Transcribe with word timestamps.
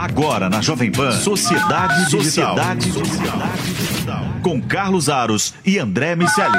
Agora 0.00 0.48
na 0.48 0.62
Jovem 0.62 0.90
Pan, 0.90 1.12
Sociedade 1.12 2.06
Digital. 2.08 2.56
Sociedade 2.56 2.90
Digital. 3.74 4.22
Com 4.42 4.58
Carlos 4.58 5.10
Aros 5.10 5.52
e 5.62 5.78
André 5.78 6.16
Miceli. 6.16 6.56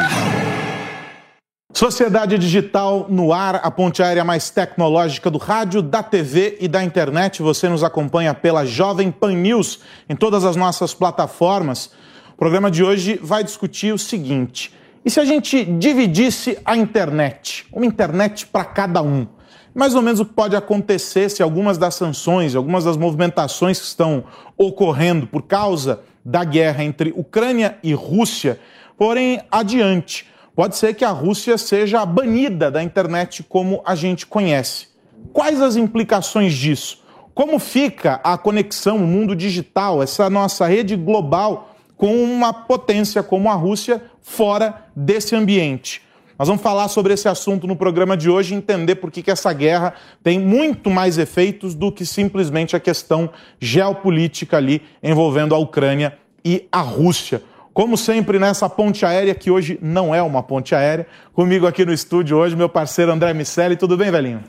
Sociedade 1.73 2.37
Digital 2.37 3.07
no 3.09 3.33
ar, 3.33 3.55
a 3.55 3.71
ponte 3.71 4.03
aérea 4.03 4.23
mais 4.23 4.51
tecnológica 4.51 5.31
do 5.31 5.39
rádio, 5.39 5.81
da 5.81 6.03
TV 6.03 6.59
e 6.61 6.67
da 6.67 6.83
internet. 6.83 7.41
Você 7.41 7.67
nos 7.67 7.83
acompanha 7.83 8.35
pela 8.35 8.63
Jovem 8.63 9.09
Pan 9.09 9.33
News 9.33 9.79
em 10.07 10.15
todas 10.15 10.45
as 10.45 10.55
nossas 10.55 10.93
plataformas. 10.93 11.89
O 12.33 12.37
programa 12.37 12.69
de 12.69 12.83
hoje 12.83 13.19
vai 13.23 13.43
discutir 13.43 13.91
o 13.91 13.97
seguinte: 13.97 14.71
e 15.03 15.09
se 15.09 15.19
a 15.19 15.25
gente 15.25 15.65
dividisse 15.65 16.59
a 16.63 16.77
internet? 16.77 17.65
Uma 17.73 17.87
internet 17.87 18.45
para 18.45 18.65
cada 18.65 19.01
um? 19.01 19.25
Mais 19.73 19.95
ou 19.95 20.01
menos 20.01 20.19
o 20.19 20.25
que 20.25 20.33
pode 20.33 20.55
acontecer 20.55 21.29
se 21.29 21.41
algumas 21.41 21.77
das 21.77 21.95
sanções, 21.95 22.55
algumas 22.55 22.83
das 22.83 22.97
movimentações 22.97 23.79
que 23.79 23.85
estão 23.85 24.25
ocorrendo 24.57 25.25
por 25.25 25.43
causa 25.43 26.01
da 26.25 26.43
guerra 26.43 26.83
entre 26.83 27.13
Ucrânia 27.15 27.77
e 27.81 27.93
Rússia 27.93 28.59
forem 28.97 29.41
adiante. 29.49 30.27
Pode 30.53 30.75
ser 30.75 30.93
que 30.93 31.05
a 31.05 31.09
Rússia 31.09 31.57
seja 31.57 32.05
banida 32.05 32.69
da 32.69 32.83
internet 32.83 33.43
como 33.43 33.81
a 33.85 33.95
gente 33.95 34.27
conhece. 34.27 34.89
Quais 35.31 35.61
as 35.61 35.77
implicações 35.77 36.53
disso? 36.53 37.01
Como 37.33 37.57
fica 37.57 38.19
a 38.23 38.37
conexão, 38.37 38.97
o 38.97 39.07
mundo 39.07 39.33
digital, 39.35 40.03
essa 40.03 40.29
nossa 40.29 40.67
rede 40.67 40.97
global 40.97 41.73
com 41.95 42.21
uma 42.21 42.51
potência 42.51 43.23
como 43.23 43.49
a 43.49 43.53
Rússia 43.53 44.03
fora 44.21 44.85
desse 44.93 45.33
ambiente? 45.33 46.01
Nós 46.37 46.47
vamos 46.47 46.63
falar 46.63 46.87
sobre 46.87 47.13
esse 47.13 47.27
assunto 47.27 47.67
no 47.67 47.75
programa 47.75 48.17
de 48.17 48.29
hoje 48.29 48.53
e 48.53 48.57
entender 48.57 48.95
por 48.95 49.11
que, 49.11 49.21
que 49.21 49.31
essa 49.31 49.51
guerra 49.53 49.93
tem 50.23 50.39
muito 50.39 50.89
mais 50.89 51.17
efeitos 51.17 51.75
do 51.75 51.91
que 51.91 52.05
simplesmente 52.05 52.75
a 52.75 52.79
questão 52.79 53.29
geopolítica 53.59 54.57
ali 54.57 54.81
envolvendo 55.03 55.53
a 55.53 55.57
Ucrânia 55.57 56.17
e 56.43 56.67
a 56.71 56.81
Rússia. 56.81 57.43
Como 57.73 57.95
sempre, 57.95 58.37
nessa 58.37 58.67
ponte 58.67 59.05
aérea, 59.05 59.33
que 59.33 59.49
hoje 59.49 59.79
não 59.81 60.13
é 60.13 60.21
uma 60.21 60.43
ponte 60.43 60.75
aérea, 60.75 61.07
comigo 61.33 61.65
aqui 61.65 61.85
no 61.85 61.93
estúdio 61.93 62.37
hoje, 62.37 62.55
meu 62.55 62.67
parceiro 62.67 63.11
André 63.11 63.33
Miceli. 63.33 63.77
Tudo 63.77 63.95
bem, 63.95 64.11
velhinho? 64.11 64.43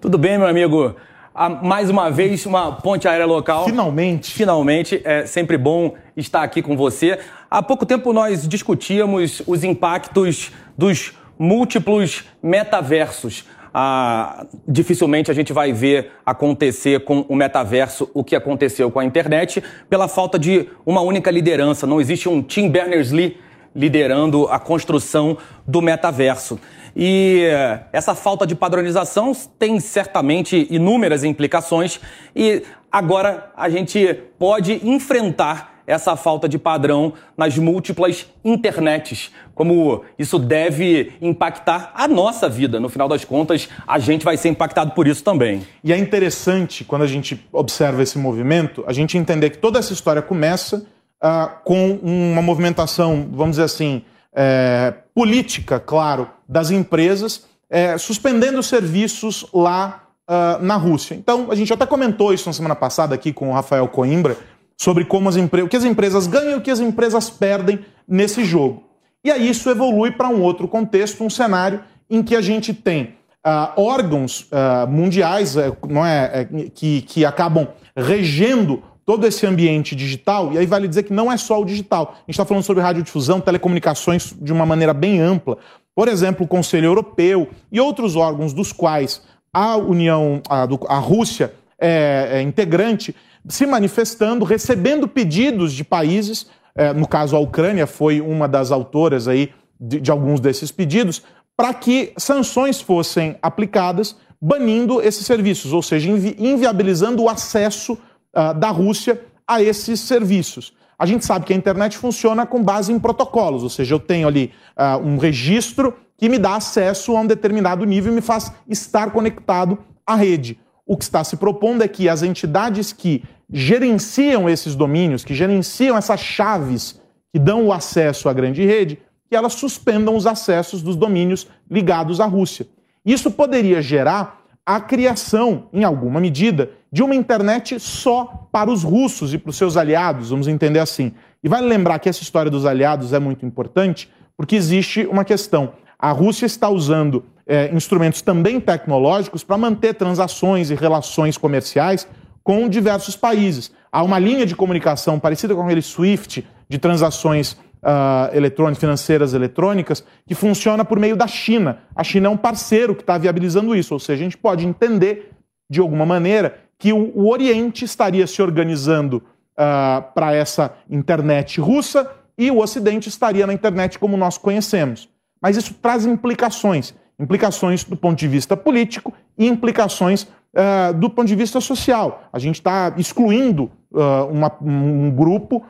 Tudo 0.00 0.18
bem, 0.18 0.38
meu 0.38 0.48
amigo. 0.48 0.96
Ah, 1.32 1.48
mais 1.48 1.90
uma 1.90 2.10
vez, 2.10 2.46
uma 2.46 2.72
ponte 2.72 3.06
aérea 3.06 3.26
local. 3.26 3.64
Finalmente. 3.64 4.32
Finalmente. 4.32 5.00
É 5.04 5.26
sempre 5.26 5.56
bom 5.56 5.94
estar 6.16 6.42
aqui 6.42 6.62
com 6.62 6.76
você. 6.76 7.18
Há 7.50 7.62
pouco 7.62 7.86
tempo 7.86 8.12
nós 8.12 8.46
discutíamos 8.46 9.42
os 9.46 9.62
impactos 9.62 10.50
dos 10.76 11.12
múltiplos 11.38 12.24
metaversos. 12.42 13.44
Ah, 13.76 14.46
dificilmente 14.68 15.32
a 15.32 15.34
gente 15.34 15.52
vai 15.52 15.72
ver 15.72 16.12
acontecer 16.24 17.04
com 17.04 17.26
o 17.28 17.34
metaverso 17.34 18.08
o 18.14 18.22
que 18.22 18.36
aconteceu 18.36 18.88
com 18.88 19.00
a 19.00 19.04
internet 19.04 19.62
pela 19.90 20.06
falta 20.06 20.38
de 20.38 20.68
uma 20.86 21.00
única 21.00 21.30
liderança. 21.30 21.86
Não 21.86 22.00
existe 22.00 22.28
um 22.28 22.40
Tim 22.40 22.68
Berners-Lee 22.68 23.36
liderando 23.74 24.46
a 24.46 24.58
construção 24.58 25.36
do 25.66 25.82
metaverso. 25.82 26.60
E 26.94 27.42
eh, 27.44 27.80
essa 27.92 28.14
falta 28.14 28.46
de 28.46 28.54
padronização 28.54 29.32
tem 29.58 29.80
certamente 29.80 30.68
inúmeras 30.70 31.24
implicações 31.24 32.00
e 32.36 32.62
agora 32.90 33.50
a 33.56 33.68
gente 33.68 34.14
pode 34.38 34.80
enfrentar 34.88 35.73
essa 35.86 36.16
falta 36.16 36.48
de 36.48 36.58
padrão 36.58 37.12
nas 37.36 37.56
múltiplas 37.58 38.26
internets, 38.44 39.30
como 39.54 40.04
isso 40.18 40.38
deve 40.38 41.12
impactar 41.20 41.92
a 41.94 42.08
nossa 42.08 42.48
vida. 42.48 42.80
No 42.80 42.88
final 42.88 43.08
das 43.08 43.24
contas, 43.24 43.68
a 43.86 43.98
gente 43.98 44.24
vai 44.24 44.36
ser 44.36 44.48
impactado 44.48 44.92
por 44.92 45.06
isso 45.06 45.22
também. 45.22 45.66
E 45.82 45.92
é 45.92 45.96
interessante, 45.96 46.84
quando 46.84 47.02
a 47.02 47.06
gente 47.06 47.46
observa 47.52 48.02
esse 48.02 48.18
movimento, 48.18 48.84
a 48.86 48.92
gente 48.92 49.16
entender 49.18 49.50
que 49.50 49.58
toda 49.58 49.78
essa 49.78 49.92
história 49.92 50.22
começa 50.22 50.86
uh, 51.22 51.50
com 51.64 51.98
uma 52.02 52.42
movimentação, 52.42 53.28
vamos 53.30 53.52
dizer 53.56 53.64
assim, 53.64 54.02
é, 54.34 54.92
política, 55.14 55.78
claro, 55.78 56.28
das 56.48 56.70
empresas, 56.70 57.46
é, 57.70 57.96
suspendendo 57.96 58.62
serviços 58.62 59.46
lá 59.54 60.04
uh, 60.28 60.62
na 60.62 60.76
Rússia. 60.76 61.14
Então, 61.14 61.50
a 61.50 61.54
gente 61.54 61.72
até 61.72 61.86
comentou 61.86 62.34
isso 62.34 62.48
na 62.48 62.52
semana 62.52 62.74
passada 62.74 63.14
aqui 63.14 63.32
com 63.32 63.50
o 63.50 63.52
Rafael 63.52 63.86
Coimbra, 63.88 64.36
sobre 64.76 65.04
como 65.04 65.28
as 65.28 65.36
o 65.36 65.68
que 65.68 65.76
as 65.76 65.84
empresas 65.84 66.26
ganham 66.26 66.52
e 66.52 66.54
o 66.56 66.60
que 66.60 66.70
as 66.70 66.80
empresas 66.80 67.30
perdem 67.30 67.80
nesse 68.06 68.44
jogo. 68.44 68.84
E 69.24 69.30
aí 69.30 69.48
isso 69.48 69.70
evolui 69.70 70.10
para 70.10 70.28
um 70.28 70.42
outro 70.42 70.68
contexto, 70.68 71.24
um 71.24 71.30
cenário 71.30 71.80
em 72.10 72.22
que 72.22 72.36
a 72.36 72.40
gente 72.40 72.74
tem 72.74 73.14
uh, 73.44 73.80
órgãos 73.80 74.42
uh, 74.42 74.86
mundiais 74.88 75.56
uh, 75.56 75.76
não 75.88 76.04
é, 76.04 76.40
é, 76.40 76.68
que, 76.70 77.02
que 77.02 77.24
acabam 77.24 77.68
regendo 77.96 78.82
todo 79.06 79.26
esse 79.26 79.46
ambiente 79.46 79.94
digital, 79.94 80.52
e 80.52 80.58
aí 80.58 80.64
vale 80.64 80.88
dizer 80.88 81.02
que 81.02 81.12
não 81.12 81.30
é 81.30 81.36
só 81.36 81.60
o 81.60 81.64
digital. 81.64 82.14
A 82.14 82.20
gente 82.20 82.30
está 82.30 82.44
falando 82.44 82.62
sobre 82.62 82.82
radiodifusão, 82.82 83.38
telecomunicações 83.40 84.34
de 84.40 84.50
uma 84.50 84.64
maneira 84.64 84.94
bem 84.94 85.20
ampla. 85.20 85.58
Por 85.94 86.08
exemplo, 86.08 86.46
o 86.46 86.48
Conselho 86.48 86.86
Europeu 86.86 87.48
e 87.70 87.78
outros 87.78 88.16
órgãos 88.16 88.54
dos 88.54 88.72
quais 88.72 89.22
a 89.52 89.76
União, 89.76 90.40
a, 90.48 90.62
a 90.88 90.98
Rússia 90.98 91.52
é, 91.78 92.28
é 92.32 92.42
integrante, 92.42 93.14
se 93.48 93.66
manifestando, 93.66 94.44
recebendo 94.44 95.06
pedidos 95.06 95.72
de 95.72 95.84
países, 95.84 96.46
é, 96.74 96.92
no 96.92 97.06
caso 97.06 97.36
a 97.36 97.38
Ucrânia 97.38 97.86
foi 97.86 98.20
uma 98.20 98.48
das 98.48 98.72
autoras 98.72 99.28
aí 99.28 99.52
de, 99.78 100.00
de 100.00 100.10
alguns 100.10 100.40
desses 100.40 100.70
pedidos, 100.70 101.22
para 101.56 101.72
que 101.72 102.12
sanções 102.16 102.80
fossem 102.80 103.36
aplicadas, 103.40 104.16
banindo 104.40 105.00
esses 105.00 105.24
serviços, 105.24 105.72
ou 105.72 105.82
seja, 105.82 106.10
invi 106.10 106.34
inviabilizando 106.38 107.22
o 107.22 107.28
acesso 107.28 107.94
uh, 107.94 108.52
da 108.58 108.70
Rússia 108.70 109.20
a 109.46 109.62
esses 109.62 110.00
serviços. 110.00 110.74
A 110.98 111.06
gente 111.06 111.24
sabe 111.24 111.44
que 111.44 111.52
a 111.52 111.56
internet 111.56 111.96
funciona 111.96 112.46
com 112.46 112.62
base 112.62 112.92
em 112.92 112.98
protocolos, 112.98 113.62
ou 113.62 113.70
seja, 113.70 113.94
eu 113.94 114.00
tenho 114.00 114.26
ali 114.26 114.52
uh, 114.76 114.98
um 115.06 115.16
registro 115.16 115.94
que 116.16 116.28
me 116.28 116.38
dá 116.38 116.56
acesso 116.56 117.16
a 117.16 117.20
um 117.20 117.26
determinado 117.26 117.84
nível 117.84 118.12
e 118.12 118.16
me 118.16 118.20
faz 118.20 118.52
estar 118.68 119.10
conectado 119.10 119.78
à 120.06 120.14
rede. 120.14 120.58
O 120.86 120.96
que 120.96 121.04
está 121.04 121.24
se 121.24 121.36
propondo 121.36 121.82
é 121.82 121.88
que 121.88 122.08
as 122.08 122.22
entidades 122.22 122.92
que 122.92 123.24
gerenciam 123.50 124.48
esses 124.48 124.74
domínios, 124.74 125.24
que 125.24 125.34
gerenciam 125.34 125.96
essas 125.96 126.20
chaves 126.20 127.00
que 127.32 127.38
dão 127.38 127.66
o 127.66 127.72
acesso 127.72 128.28
à 128.28 128.32
grande 128.32 128.64
rede, 128.64 128.98
que 129.28 129.34
elas 129.34 129.54
suspendam 129.54 130.14
os 130.14 130.26
acessos 130.26 130.82
dos 130.82 130.94
domínios 130.94 131.48
ligados 131.70 132.20
à 132.20 132.26
Rússia. 132.26 132.66
Isso 133.04 133.30
poderia 133.30 133.80
gerar 133.80 134.44
a 134.66 134.80
criação, 134.80 135.68
em 135.72 135.84
alguma 135.84 136.20
medida, 136.20 136.70
de 136.90 137.02
uma 137.02 137.14
internet 137.14 137.78
só 137.78 138.48
para 138.50 138.70
os 138.70 138.82
russos 138.82 139.34
e 139.34 139.38
para 139.38 139.50
os 139.50 139.56
seus 139.56 139.76
aliados, 139.76 140.30
vamos 140.30 140.48
entender 140.48 140.78
assim. 140.78 141.12
E 141.42 141.48
vale 141.48 141.66
lembrar 141.66 141.98
que 141.98 142.08
essa 142.08 142.22
história 142.22 142.50
dos 142.50 142.64
aliados 142.64 143.12
é 143.12 143.18
muito 143.18 143.44
importante, 143.44 144.10
porque 144.36 144.56
existe 144.56 145.06
uma 145.06 145.24
questão. 145.24 145.74
A 145.98 146.12
Rússia 146.12 146.46
está 146.46 146.68
usando 146.68 147.24
é, 147.46 147.70
instrumentos 147.74 148.22
também 148.22 148.60
tecnológicos 148.60 149.44
para 149.44 149.58
manter 149.58 149.94
transações 149.94 150.70
e 150.70 150.74
relações 150.74 151.36
comerciais 151.36 152.06
com 152.42 152.68
diversos 152.68 153.16
países. 153.16 153.72
Há 153.90 154.02
uma 154.02 154.18
linha 154.18 154.44
de 154.44 154.54
comunicação 154.54 155.18
parecida 155.18 155.54
com 155.54 155.62
aquele 155.62 155.82
SWIFT 155.82 156.46
de 156.68 156.78
transações 156.78 157.52
uh, 157.84 158.34
eletrônicas, 158.34 158.80
financeiras 158.80 159.34
eletrônicas, 159.34 160.04
que 160.26 160.34
funciona 160.34 160.84
por 160.84 160.98
meio 160.98 161.16
da 161.16 161.26
China. 161.26 161.78
A 161.94 162.02
China 162.02 162.26
é 162.26 162.30
um 162.30 162.36
parceiro 162.36 162.94
que 162.94 163.02
está 163.02 163.16
viabilizando 163.16 163.74
isso, 163.74 163.94
ou 163.94 164.00
seja, 164.00 164.20
a 164.20 164.24
gente 164.24 164.36
pode 164.36 164.66
entender, 164.66 165.30
de 165.70 165.80
alguma 165.80 166.04
maneira, 166.04 166.58
que 166.78 166.92
o, 166.92 167.12
o 167.14 167.30
Oriente 167.30 167.84
estaria 167.84 168.26
se 168.26 168.42
organizando 168.42 169.22
uh, 169.52 170.02
para 170.14 170.34
essa 170.34 170.74
internet 170.90 171.60
russa 171.60 172.10
e 172.36 172.50
o 172.50 172.58
Ocidente 172.58 173.08
estaria 173.08 173.46
na 173.46 173.52
internet 173.52 173.98
como 173.98 174.16
nós 174.16 174.36
conhecemos. 174.36 175.08
Mas 175.40 175.56
isso 175.56 175.74
traz 175.74 176.04
implicações 176.04 176.94
implicações 177.18 177.84
do 177.84 177.96
ponto 177.96 178.18
de 178.18 178.28
vista 178.28 178.56
político 178.56 179.12
e 179.38 179.46
implicações 179.46 180.22
uh, 180.22 180.94
do 180.94 181.08
ponto 181.08 181.28
de 181.28 181.34
vista 181.34 181.60
social. 181.60 182.28
A 182.32 182.38
gente 182.38 182.56
está 182.56 182.92
excluindo 182.96 183.70
uh, 183.92 184.26
uma, 184.30 184.52
um 184.60 185.10
grupo 185.10 185.64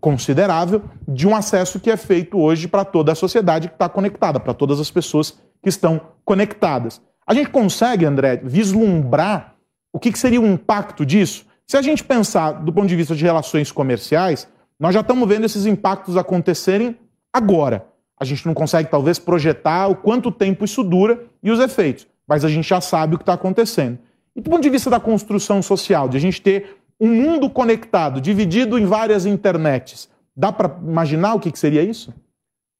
considerável 0.00 0.82
de 1.08 1.26
um 1.26 1.34
acesso 1.34 1.80
que 1.80 1.90
é 1.90 1.96
feito 1.96 2.38
hoje 2.38 2.68
para 2.68 2.84
toda 2.84 3.12
a 3.12 3.14
sociedade 3.14 3.68
que 3.68 3.74
está 3.74 3.88
conectada, 3.88 4.38
para 4.38 4.52
todas 4.52 4.78
as 4.78 4.90
pessoas 4.90 5.38
que 5.62 5.68
estão 5.68 6.00
conectadas. 6.24 7.00
A 7.26 7.34
gente 7.34 7.50
consegue, 7.50 8.04
André, 8.04 8.40
vislumbrar 8.42 9.54
o 9.92 9.98
que, 9.98 10.12
que 10.12 10.18
seria 10.18 10.40
o 10.40 10.46
impacto 10.46 11.04
disso? 11.04 11.46
Se 11.66 11.76
a 11.76 11.82
gente 11.82 12.04
pensar 12.04 12.52
do 12.52 12.72
ponto 12.72 12.88
de 12.88 12.96
vista 12.96 13.14
de 13.14 13.24
relações 13.24 13.72
comerciais, 13.72 14.48
nós 14.78 14.94
já 14.94 15.00
estamos 15.00 15.28
vendo 15.28 15.44
esses 15.44 15.66
impactos 15.66 16.16
acontecerem 16.16 16.96
agora. 17.32 17.86
A 18.20 18.24
gente 18.24 18.46
não 18.46 18.52
consegue, 18.52 18.90
talvez, 18.90 19.18
projetar 19.18 19.88
o 19.88 19.96
quanto 19.96 20.30
tempo 20.30 20.64
isso 20.64 20.84
dura 20.84 21.24
e 21.42 21.50
os 21.50 21.58
efeitos, 21.58 22.06
mas 22.28 22.44
a 22.44 22.48
gente 22.48 22.68
já 22.68 22.80
sabe 22.80 23.14
o 23.14 23.18
que 23.18 23.22
está 23.22 23.32
acontecendo. 23.32 23.98
E 24.36 24.42
do 24.42 24.50
ponto 24.50 24.62
de 24.62 24.68
vista 24.68 24.90
da 24.90 25.00
construção 25.00 25.62
social, 25.62 26.06
de 26.06 26.18
a 26.18 26.20
gente 26.20 26.40
ter 26.42 26.76
um 27.00 27.08
mundo 27.08 27.48
conectado, 27.48 28.20
dividido 28.20 28.78
em 28.78 28.84
várias 28.84 29.24
internets, 29.24 30.08
dá 30.36 30.52
para 30.52 30.76
imaginar 30.86 31.34
o 31.34 31.40
que, 31.40 31.50
que 31.50 31.58
seria 31.58 31.82
isso? 31.82 32.12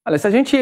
Olha, 0.07 0.19
se 0.19 0.27
a 0.27 0.31
gente 0.31 0.57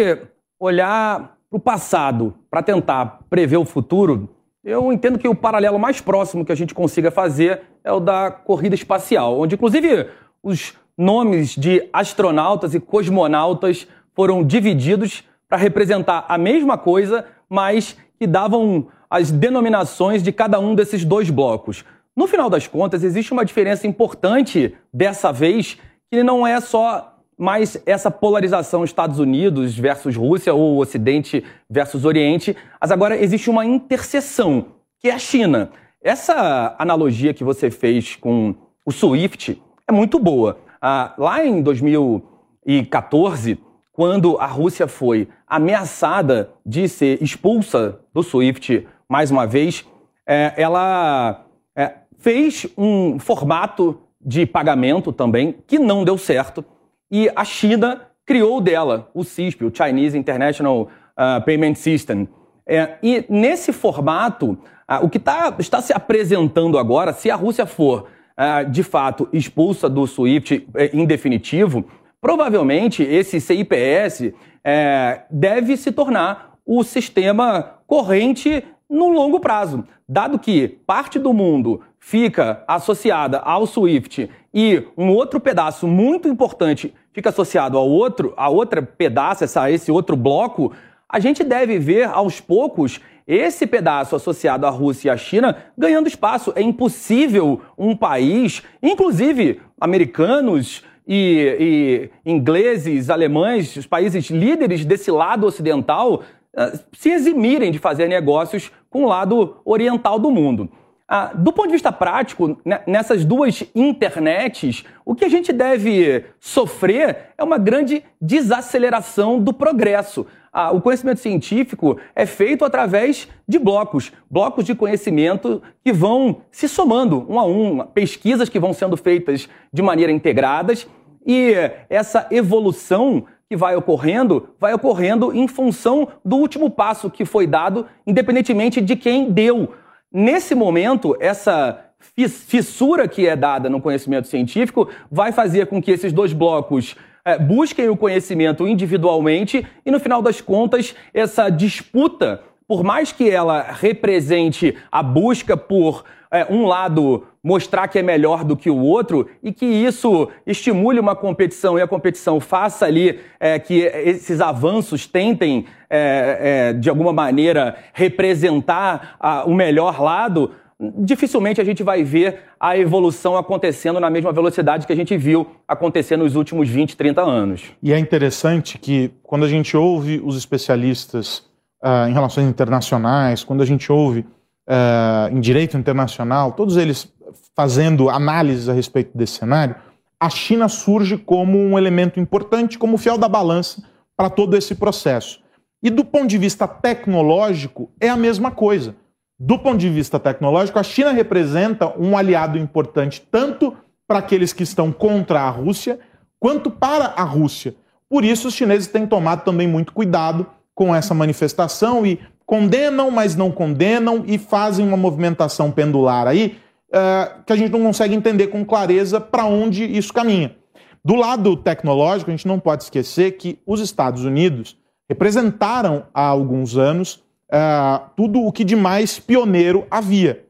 olhar 0.60 1.36
para 1.50 1.56
o 1.56 1.60
passado 1.60 2.34
para 2.48 2.62
tentar 2.62 3.20
prever 3.28 3.56
o 3.56 3.64
futuro, 3.64 4.28
eu 4.64 4.92
entendo 4.92 5.19
que 5.19 5.26
o 5.26 5.34
paralelo 5.34 5.78
mais 5.78 6.00
próximo 6.00 6.44
que 6.44 6.52
a 6.52 6.54
gente 6.54 6.75
consiga 6.75 7.10
fazer 7.10 7.62
é 7.82 7.92
o 7.92 7.98
da 7.98 8.30
corrida 8.30 8.75
espacial, 8.75 9.40
onde 9.40 9.54
inclusive 9.54 10.08
os 10.42 10.75
nomes 10.96 11.54
de 11.54 11.88
astronautas 11.92 12.75
e 12.75 12.80
cosmonautas 12.80 13.86
foram 14.18 14.42
divididos 14.42 15.22
para 15.48 15.56
representar 15.56 16.26
a 16.28 16.36
mesma 16.36 16.76
coisa, 16.76 17.24
mas 17.48 17.96
que 18.18 18.26
davam 18.26 18.88
as 19.08 19.30
denominações 19.30 20.24
de 20.24 20.32
cada 20.32 20.58
um 20.58 20.74
desses 20.74 21.04
dois 21.04 21.30
blocos. 21.30 21.84
No 22.16 22.26
final 22.26 22.50
das 22.50 22.66
contas, 22.66 23.04
existe 23.04 23.32
uma 23.32 23.44
diferença 23.44 23.86
importante 23.86 24.74
dessa 24.92 25.30
vez, 25.30 25.78
que 26.10 26.24
não 26.24 26.44
é 26.44 26.60
só 26.60 27.16
mais 27.38 27.80
essa 27.86 28.10
polarização 28.10 28.82
Estados 28.82 29.20
Unidos 29.20 29.78
versus 29.78 30.16
Rússia 30.16 30.52
ou 30.52 30.80
Ocidente 30.80 31.44
versus 31.70 32.04
Oriente, 32.04 32.56
mas 32.80 32.90
agora 32.90 33.16
existe 33.16 33.48
uma 33.48 33.64
interseção, 33.64 34.66
que 34.98 35.10
é 35.10 35.14
a 35.14 35.18
China. 35.20 35.70
Essa 36.02 36.74
analogia 36.76 37.32
que 37.32 37.44
você 37.44 37.70
fez 37.70 38.16
com 38.16 38.52
o 38.84 38.90
SWIFT 38.90 39.62
é 39.86 39.92
muito 39.92 40.18
boa. 40.18 40.58
Ah, 40.82 41.14
lá 41.16 41.46
em 41.46 41.62
2014, 41.62 43.67
quando 43.98 44.38
a 44.38 44.46
Rússia 44.46 44.86
foi 44.86 45.26
ameaçada 45.44 46.50
de 46.64 46.88
ser 46.88 47.20
expulsa 47.20 47.98
do 48.14 48.22
SWIFT 48.22 48.86
mais 49.08 49.28
uma 49.28 49.44
vez, 49.44 49.84
é, 50.24 50.54
ela 50.56 51.44
é, 51.74 51.94
fez 52.16 52.64
um 52.78 53.18
formato 53.18 54.00
de 54.24 54.46
pagamento 54.46 55.12
também 55.12 55.56
que 55.66 55.80
não 55.80 56.04
deu 56.04 56.16
certo 56.16 56.64
e 57.10 57.28
a 57.34 57.44
China 57.44 58.02
criou 58.24 58.60
dela 58.60 59.10
o 59.12 59.24
CISP, 59.24 59.64
o 59.64 59.72
Chinese 59.74 60.16
International 60.16 60.82
uh, 60.82 61.44
Payment 61.44 61.74
System. 61.74 62.28
É, 62.64 62.98
e 63.02 63.24
nesse 63.28 63.72
formato, 63.72 64.50
uh, 64.88 65.04
o 65.04 65.10
que 65.10 65.18
tá, 65.18 65.56
está 65.58 65.82
se 65.82 65.92
apresentando 65.92 66.78
agora, 66.78 67.12
se 67.12 67.32
a 67.32 67.34
Rússia 67.34 67.66
for 67.66 68.06
uh, 68.38 68.70
de 68.70 68.84
fato 68.84 69.28
expulsa 69.32 69.88
do 69.88 70.06
SWIFT 70.06 70.68
eh, 70.76 70.90
em 70.92 71.04
definitivo, 71.04 71.84
provavelmente 72.20 73.02
esse 73.02 73.40
CIPS 73.40 74.32
é, 74.64 75.22
deve 75.30 75.76
se 75.76 75.92
tornar 75.92 76.58
o 76.64 76.82
sistema 76.82 77.78
corrente 77.86 78.64
no 78.88 79.08
longo 79.08 79.40
prazo, 79.40 79.84
dado 80.08 80.38
que 80.38 80.68
parte 80.86 81.18
do 81.18 81.32
mundo 81.32 81.82
fica 81.98 82.64
associada 82.66 83.38
ao 83.38 83.66
SWIFT 83.66 84.30
e 84.52 84.82
um 84.96 85.10
outro 85.10 85.38
pedaço 85.38 85.86
muito 85.86 86.28
importante 86.28 86.94
fica 87.12 87.30
associado 87.30 87.76
ao 87.76 87.88
outro, 87.88 88.32
a 88.36 88.48
outra 88.48 88.80
pedaço, 88.80 89.44
essa, 89.44 89.70
esse 89.70 89.90
outro 89.90 90.16
bloco, 90.16 90.72
a 91.08 91.18
gente 91.18 91.42
deve 91.42 91.78
ver 91.78 92.04
aos 92.04 92.40
poucos 92.40 93.00
esse 93.26 93.66
pedaço 93.66 94.16
associado 94.16 94.66
à 94.66 94.70
Rússia 94.70 95.08
e 95.08 95.10
à 95.10 95.16
China 95.16 95.56
ganhando 95.76 96.06
espaço. 96.06 96.52
É 96.56 96.62
impossível 96.62 97.60
um 97.76 97.94
país, 97.94 98.62
inclusive 98.82 99.60
americanos 99.80 100.82
e, 101.08 102.10
e 102.25 102.31
ingleses, 102.31 103.08
alemães, 103.08 103.75
os 103.75 103.87
países 103.87 104.26
líderes 104.26 104.84
desse 104.84 105.10
lado 105.10 105.46
ocidental, 105.46 106.22
eh, 106.55 106.78
se 106.93 107.08
eximirem 107.10 107.72
de 107.72 107.78
fazer 107.78 108.06
negócios 108.08 108.70
com 108.90 109.05
o 109.05 109.08
lado 109.08 109.56
oriental 109.64 110.19
do 110.19 110.31
mundo. 110.31 110.69
Ah, 111.10 111.32
do 111.34 111.50
ponto 111.55 111.69
de 111.69 111.72
vista 111.72 111.90
prático, 111.90 112.58
né, 112.62 112.82
nessas 112.87 113.25
duas 113.25 113.64
internets, 113.75 114.84
o 115.06 115.14
que 115.14 115.25
a 115.25 115.28
gente 115.28 115.55
deve 115.55 116.26
sofrer 116.38 117.31
é 117.38 117.43
uma 117.43 117.56
grande 117.56 118.04
desaceleração 118.20 119.40
do 119.40 119.54
progresso. 119.54 120.26
Ah, 120.52 120.70
o 120.70 120.82
conhecimento 120.82 121.20
científico 121.20 121.99
é 122.14 122.26
feito 122.26 122.62
através 122.62 123.26
de 123.49 123.58
blocos, 123.58 124.12
blocos 124.31 124.66
de 124.66 124.75
conhecimento 124.75 125.62
que 125.82 125.94
vão 125.94 126.43
se 126.50 126.69
somando 126.69 127.25
um 127.26 127.38
a 127.38 127.46
um, 127.46 127.78
pesquisas 127.87 128.50
que 128.50 128.58
vão 128.58 128.75
sendo 128.75 128.96
feitas 128.96 129.49
de 129.72 129.81
maneira 129.81 130.12
integradas 130.12 130.87
e 131.28 131.52
essa 131.90 132.26
evolução 132.30 133.26
que 133.46 133.56
vai 133.56 133.76
ocorrendo, 133.76 134.48
vai 134.58 134.72
ocorrendo 134.72 135.34
em 135.34 135.46
função 135.46 136.08
do 136.25 136.36
último 136.36 136.70
passo 136.70 137.10
que 137.10 137.26
foi 137.26 137.46
dado, 137.46 137.86
independentemente 138.06 138.80
de 138.80 138.96
quem 138.96 139.30
deu. 139.30 139.75
Nesse 140.10 140.54
momento, 140.54 141.14
essa 141.20 141.84
fissura 142.16 143.06
que 143.06 143.26
é 143.26 143.36
dada 143.36 143.69
no 143.69 143.80
conhecimento 143.80 144.26
científico 144.26 144.88
vai 145.10 145.30
fazer 145.32 145.66
com 145.66 145.82
que 145.82 145.90
esses 145.90 146.12
dois 146.12 146.32
blocos 146.32 146.96
é, 147.25 147.38
busquem 147.38 147.88
o 147.88 147.96
conhecimento 147.96 148.66
individualmente 148.66 149.66
e, 149.84 149.90
no 149.90 150.00
final 150.00 150.22
das 150.22 150.40
contas, 150.40 150.94
essa 151.12 151.50
disputa, 151.50 152.40
por 152.66 152.82
mais 152.82 153.12
que 153.12 153.28
ela 153.28 153.62
represente 153.62 154.76
a 154.90 155.02
busca 155.02 155.56
por 155.56 156.04
é, 156.30 156.46
um 156.50 156.66
lado 156.66 157.26
mostrar 157.42 157.88
que 157.88 157.98
é 157.98 158.02
melhor 158.02 158.44
do 158.44 158.56
que 158.56 158.69
o 158.69 158.78
outro 158.78 159.28
e 159.42 159.52
que 159.52 159.64
isso 159.64 160.28
estimule 160.46 161.00
uma 161.00 161.16
competição 161.16 161.78
e 161.78 161.82
a 161.82 161.86
competição 161.86 162.40
faça 162.40 162.84
ali 162.84 163.20
é, 163.40 163.58
que 163.58 163.80
esses 163.80 164.40
avanços 164.40 165.06
tentem, 165.06 165.66
é, 165.88 166.70
é, 166.70 166.72
de 166.75 166.90
alguma 166.90 167.12
maneira, 167.12 167.76
representar 167.94 169.16
a, 169.19 169.44
o 169.44 169.54
melhor 169.54 170.00
lado, 170.00 170.52
dificilmente 170.98 171.60
a 171.60 171.64
gente 171.64 171.82
vai 171.82 172.04
ver 172.04 172.40
a 172.60 172.76
evolução 172.76 173.36
acontecendo 173.36 173.98
na 173.98 174.10
mesma 174.10 174.32
velocidade 174.32 174.86
que 174.86 174.92
a 174.92 174.96
gente 174.96 175.16
viu 175.16 175.46
acontecer 175.66 176.16
nos 176.16 176.36
últimos 176.36 176.69
20, 176.69 176.96
30 176.96 177.22
anos. 177.22 177.64
E 177.82 177.92
é 177.92 177.98
interessante 177.98 178.78
que 178.78 179.10
quando 179.22 179.44
a 179.44 179.48
gente 179.48 179.76
ouve 179.76 180.20
os 180.25 180.36
especialistas 180.36 181.38
uh, 181.82 182.08
em 182.08 182.12
relações 182.12 182.46
internacionais, 182.46 183.42
quando 183.42 183.62
a 183.62 183.66
gente 183.66 183.90
ouve 183.90 184.25
uh, 184.68 185.34
em 185.34 185.40
direito 185.40 185.76
internacional, 185.76 186.52
todos 186.52 186.76
eles 186.76 187.12
fazendo 187.56 188.08
análises 188.10 188.68
a 188.68 188.72
respeito 188.72 189.16
desse 189.16 189.34
cenário, 189.34 189.74
a 190.20 190.28
China 190.28 190.68
surge 190.68 191.16
como 191.16 191.58
um 191.58 191.78
elemento 191.78 192.20
importante, 192.20 192.78
como 192.78 192.98
fiel 192.98 193.16
da 193.16 193.28
balança 193.28 193.82
para 194.16 194.28
todo 194.28 194.56
esse 194.56 194.74
processo. 194.74 195.40
E 195.82 195.90
do 195.90 196.04
ponto 196.04 196.26
de 196.26 196.38
vista 196.38 196.66
tecnológico, 196.66 197.90
é 198.00 198.08
a 198.08 198.16
mesma 198.16 198.50
coisa. 198.50 198.96
Do 199.38 199.58
ponto 199.58 199.78
de 199.78 199.88
vista 199.88 200.18
tecnológico, 200.18 200.78
a 200.78 200.82
China 200.82 201.12
representa 201.12 201.92
um 201.96 202.16
aliado 202.16 202.58
importante 202.58 203.24
tanto 203.30 203.76
para 204.06 204.18
aqueles 204.18 204.52
que 204.52 204.64
estão 204.64 204.90
contra 204.90 205.42
a 205.42 205.50
Rússia, 205.50 206.00
quanto 206.40 206.70
para 206.70 207.04
a 207.16 207.22
Rússia. 207.22 207.76
Por 208.08 208.24
isso, 208.24 208.48
os 208.48 208.54
chineses 208.54 208.88
têm 208.88 209.06
tomado 209.06 209.44
também 209.44 209.68
muito 209.68 209.92
cuidado 209.92 210.46
com 210.74 210.94
essa 210.94 211.14
manifestação 211.14 212.04
e 212.04 212.18
condenam, 212.48 213.10
mas 213.10 213.36
não 213.36 213.52
condenam 213.52 214.24
e 214.26 214.38
fazem 214.38 214.88
uma 214.88 214.96
movimentação 214.96 215.70
pendular 215.70 216.26
aí 216.26 216.56
uh, 216.88 217.44
que 217.44 217.52
a 217.52 217.56
gente 217.56 217.70
não 217.70 217.82
consegue 217.82 218.14
entender 218.14 218.46
com 218.46 218.64
clareza 218.64 219.20
para 219.20 219.44
onde 219.44 219.84
isso 219.84 220.14
caminha. 220.14 220.56
Do 221.04 221.14
lado 221.14 221.58
tecnológico, 221.58 222.30
a 222.30 222.34
gente 222.34 222.49
não 222.49 222.58
pode 222.58 222.84
esquecer 222.84 223.32
que 223.32 223.58
os 223.66 223.80
Estados 223.80 224.25
Unidos 224.25 224.78
representaram 225.06 226.06
há 226.14 226.23
alguns 226.23 226.78
anos 226.78 227.23
uh, 227.52 228.08
tudo 228.16 228.40
o 228.40 228.50
que 228.50 228.64
de 228.64 228.75
mais 228.75 229.18
pioneiro 229.18 229.87
havia. 229.90 230.46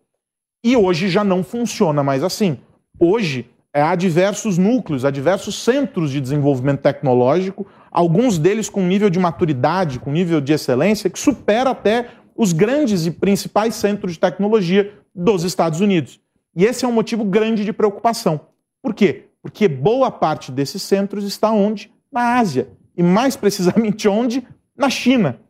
E 0.63 0.77
hoje 0.77 1.09
já 1.09 1.25
não 1.25 1.43
funciona 1.43 2.05
mais 2.05 2.23
assim. 2.23 2.59
Hoje 3.01 3.51
eh, 3.51 3.58
há 3.73 3.95
diversos 3.95 4.59
núcleos, 4.59 5.05
há 5.05 5.11
diversos 5.11 5.63
centros 5.63 6.11
de 6.11 6.21
desenvolvimento 6.21 6.81
tecnológico 6.81 7.67
alguns 7.91 8.39
deles 8.39 8.69
com 8.69 8.83
nível 8.83 9.11
de 9.11 9.19
maturidade, 9.19 9.99
com 9.99 10.13
nível 10.13 10.41
de 10.41 10.53
excelência, 10.53 11.11
que 11.11 11.19
supera 11.19 11.71
até 11.71 12.09
os 12.37 12.53
grandes 12.53 13.07
e 13.07 13.11
principais 13.11 13.75
centros 13.75 14.13
de 14.13 14.21
tecnologia 14.21 14.93
dos 15.15 15.43
Estados 15.43 15.81
Unidos. 15.81 16.21
E 16.55 16.65
esse 16.65 16.85
é 16.85 16.89
um 16.89 16.93
motivo 16.93 17.25
grande 17.25 17.65
de 17.65 17.73
preocupação. 17.73 18.41
Por 18.83 18.95
quê? 18.95 19.25
Porque 19.43 19.67
boa 19.67 20.11
parte 20.11 20.53
desses 20.53 20.83
centros 20.83 21.25
está 21.25 21.51
onde? 21.51 21.91
Na 22.13 22.39
Ásia. 22.39 22.69
E 22.97 23.03
mais 23.03 23.35
precisamente 23.37 24.09
onde? 24.09 24.47
Na 24.77 24.89
China. 24.89 25.41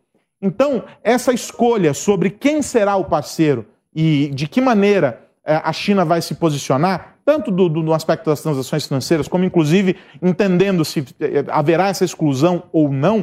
Então, 0.40 0.84
essa 1.02 1.32
escolha 1.32 1.92
sobre 1.92 2.30
quem 2.30 2.62
será 2.62 2.96
o 2.96 3.04
parceiro 3.04 3.66
e 3.94 4.30
de 4.32 4.46
que 4.46 4.60
maneira 4.60 5.28
eh, 5.44 5.60
a 5.62 5.72
China 5.72 6.04
vai 6.04 6.22
se 6.22 6.34
posicionar 6.36 7.17
tanto 7.28 7.50
do, 7.50 7.68
do, 7.68 7.92
aspecto 7.92 8.30
das 8.30 8.40
transações 8.40 8.86
financeiras, 8.86 9.28
como 9.28 9.44
inclusive 9.44 9.96
entendendo 10.22 10.82
se 10.82 11.04
eh, 11.20 11.44
haverá 11.48 11.88
essa 11.88 12.02
exclusão 12.02 12.62
ou 12.72 12.90
não, 12.90 13.20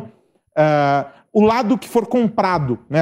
uh, 0.55 1.09
o 1.33 1.41
lado 1.41 1.75
que 1.75 1.89
for 1.89 2.05
comprado 2.05 2.77
né, 2.88 3.01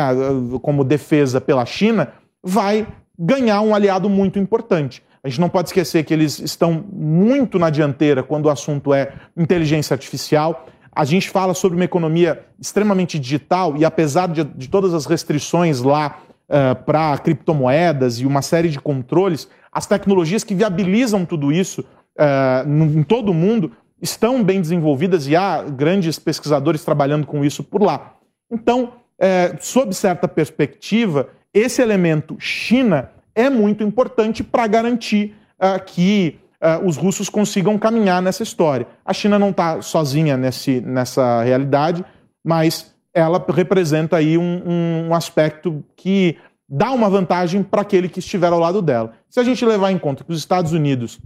como 0.62 0.82
defesa 0.82 1.42
pela 1.42 1.66
China 1.66 2.14
vai 2.42 2.88
ganhar 3.20 3.60
um 3.60 3.76
aliado 3.76 4.10
muito 4.10 4.40
importante. 4.40 5.04
A 5.22 5.28
gente 5.28 5.42
não 5.42 5.50
pode 5.50 5.68
esquecer 5.68 6.06
que 6.06 6.14
eles 6.14 6.40
estão 6.40 6.86
muito 6.94 7.60
na 7.60 7.70
dianteira 7.70 8.24
quando 8.24 8.46
o 8.46 8.50
assunto 8.50 8.94
é 8.94 9.12
inteligência 9.36 9.94
artificial. 9.94 10.68
A 10.90 11.04
gente 11.04 11.30
fala 11.30 11.54
sobre 11.54 11.76
uma 11.76 11.84
economia 11.84 12.46
extremamente 12.58 13.20
digital 13.20 13.76
e, 13.76 13.84
apesar 13.84 14.30
de, 14.30 14.46
de 14.46 14.70
todas 14.70 14.94
as 14.94 15.06
restrições 15.06 15.82
lá 15.82 16.20
uh, 16.48 16.82
para 16.86 17.18
criptomoedas 17.18 18.22
e 18.22 18.26
uma 18.26 18.42
série 18.42 18.70
de 18.70 18.80
controles, 18.80 19.50
as 19.74 19.86
tecnologias 19.86 20.44
que 20.44 20.54
viabilizam 20.54 21.26
tudo 21.26 21.52
isso 21.52 21.82
uh, 21.82 22.70
em 22.70 23.04
todo 23.04 23.30
o 23.30 23.34
mundo 23.34 23.72
estão 24.02 24.44
bem 24.44 24.60
desenvolvidas 24.60 25.28
e 25.28 25.36
há 25.36 25.64
grandes 25.64 26.20
pesquisadores 26.20 26.84
trabalhando 26.84 27.26
com 27.26 27.44
isso 27.44 27.64
por 27.64 27.82
lá. 27.82 28.16
Então, 28.52 28.94
é, 29.18 29.56
sob 29.62 29.94
certa 29.96 30.28
perspectiva, 30.28 31.30
esse 31.54 31.82
elemento 31.82 32.36
China 32.38 33.10
é 33.34 33.50
muito 33.50 33.82
importante 33.84 34.44
para 34.44 34.68
garantir 34.68 35.34
uh, 35.58 35.82
que 35.86 36.38
uh, 36.62 36.86
os 36.86 36.98
russos 36.98 37.30
consigam 37.30 37.80
caminhar 37.80 38.22
nessa 38.22 38.44
história. 38.44 38.86
A 39.06 39.14
China 39.14 39.40
não 39.40 39.52
está 39.52 39.82
sozinha 39.82 40.36
nesse, 40.36 40.82
nessa 40.82 41.42
realidade, 41.42 42.04
mas 42.44 42.94
ela 43.14 43.44
representa 43.50 44.18
aí 44.18 44.38
um, 44.38 45.08
um 45.08 45.16
aspecto 45.16 45.84
que 45.96 46.38
dá 46.76 46.92
uma 46.92 47.08
vantagem 47.08 47.62
para 47.62 47.84
aquele 47.84 48.10
que 48.10 48.18
estiver 48.18 48.52
ao 48.52 48.58
lado 48.58 48.82
dela. 48.82 49.14
Se 49.30 49.40
a 49.40 49.44
gente 49.44 49.64
levar 49.64 49.92
em 49.92 50.00
conta 50.00 50.24
que 50.24 50.32
os 50.32 50.40
Estados 50.40 50.74
Unidos 50.74 51.20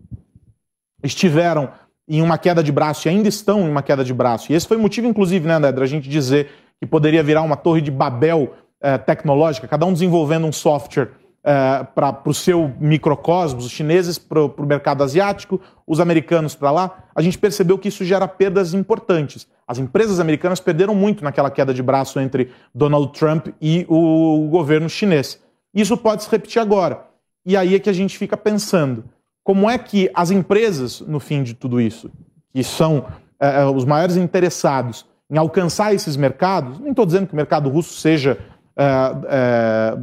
estiveram 1.02 1.70
em 2.06 2.22
uma 2.22 2.38
queda 2.38 2.62
de 2.62 2.70
braço 2.70 3.08
e 3.08 3.10
ainda 3.10 3.30
estão 3.30 3.62
em 3.62 3.70
uma 3.70 3.82
queda 3.82 4.04
de 4.04 4.14
braço, 4.14 4.52
e 4.52 4.56
esse 4.56 4.68
foi 4.68 4.76
o 4.76 4.80
motivo, 4.82 5.08
inclusive, 5.08 5.48
né, 5.48 5.54
André, 5.54 5.72
da 5.72 5.86
gente 5.86 6.10
dizer 6.10 6.50
que 6.82 6.86
poderia 6.86 7.24
virar 7.24 7.44
uma 7.44 7.56
torre 7.56 7.80
de 7.80 7.90
Babel 7.90 8.56
eh, 8.82 8.98
tecnológica, 8.98 9.70
cada 9.70 9.86
um 9.86 9.94
desenvolvendo 9.94 10.46
um 10.46 10.52
software 10.52 11.12
eh, 11.50 11.88
para 11.96 12.22
o 12.26 12.34
seu 12.34 12.74
microcosmos, 12.78 13.66
os 13.66 13.72
chineses 13.72 14.18
para 14.18 14.44
o 14.44 14.66
mercado 14.66 15.02
asiático, 15.02 15.62
os 15.88 16.02
americanos 16.02 16.54
para 16.54 16.72
lá, 16.72 17.06
a 17.16 17.22
gente 17.22 17.38
percebeu 17.38 17.78
que 17.78 17.88
isso 17.88 18.04
gera 18.04 18.28
perdas 18.28 18.74
importantes. 18.74 19.48
As 19.66 19.78
empresas 19.78 20.20
americanas 20.20 20.60
perderam 20.60 20.94
muito 20.94 21.24
naquela 21.24 21.50
queda 21.50 21.74
de 21.74 21.82
braço 21.82 22.20
entre 22.20 22.52
Donald 22.76 23.18
Trump 23.18 23.48
e 23.62 23.86
o 23.88 24.50
governo 24.50 24.90
chinês. 24.90 25.42
Isso 25.74 25.96
pode 25.96 26.24
se 26.24 26.30
repetir 26.30 26.62
agora. 26.62 27.06
E 27.46 27.56
aí 27.56 27.76
é 27.76 27.80
que 27.80 27.90
a 27.90 27.94
gente 27.94 28.18
fica 28.18 28.36
pensando: 28.36 29.06
como 29.42 29.70
é 29.70 29.78
que 29.78 30.12
as 30.14 30.32
empresas, 30.32 31.00
no 31.00 31.22
fim 31.22 31.44
de 31.44 31.54
tudo 31.54 31.80
isso, 31.80 32.12
que 32.52 32.62
são 32.62 33.06
é, 33.40 33.64
os 33.64 33.86
maiores 33.86 34.18
interessados 34.18 35.06
em 35.32 35.38
alcançar 35.38 35.94
esses 35.94 36.18
mercados, 36.18 36.78
nem 36.78 36.90
estou 36.90 37.06
dizendo 37.06 37.28
que 37.28 37.34
o 37.34 37.38
mercado 37.38 37.70
russo 37.70 37.94
seja 37.94 38.38
é, 38.38 38.38
é, 38.38 38.57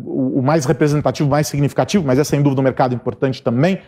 o 0.05 0.43
mais 0.43 0.65
representativo, 0.65 1.29
mais 1.29 1.47
significativo, 1.47 2.05
mas 2.05 2.19
é 2.19 2.25
sem 2.25 2.43
dúvida 2.43 2.61
um 2.61 2.65
mercado 2.65 2.95
importante 2.95 3.43
também, 3.43 3.81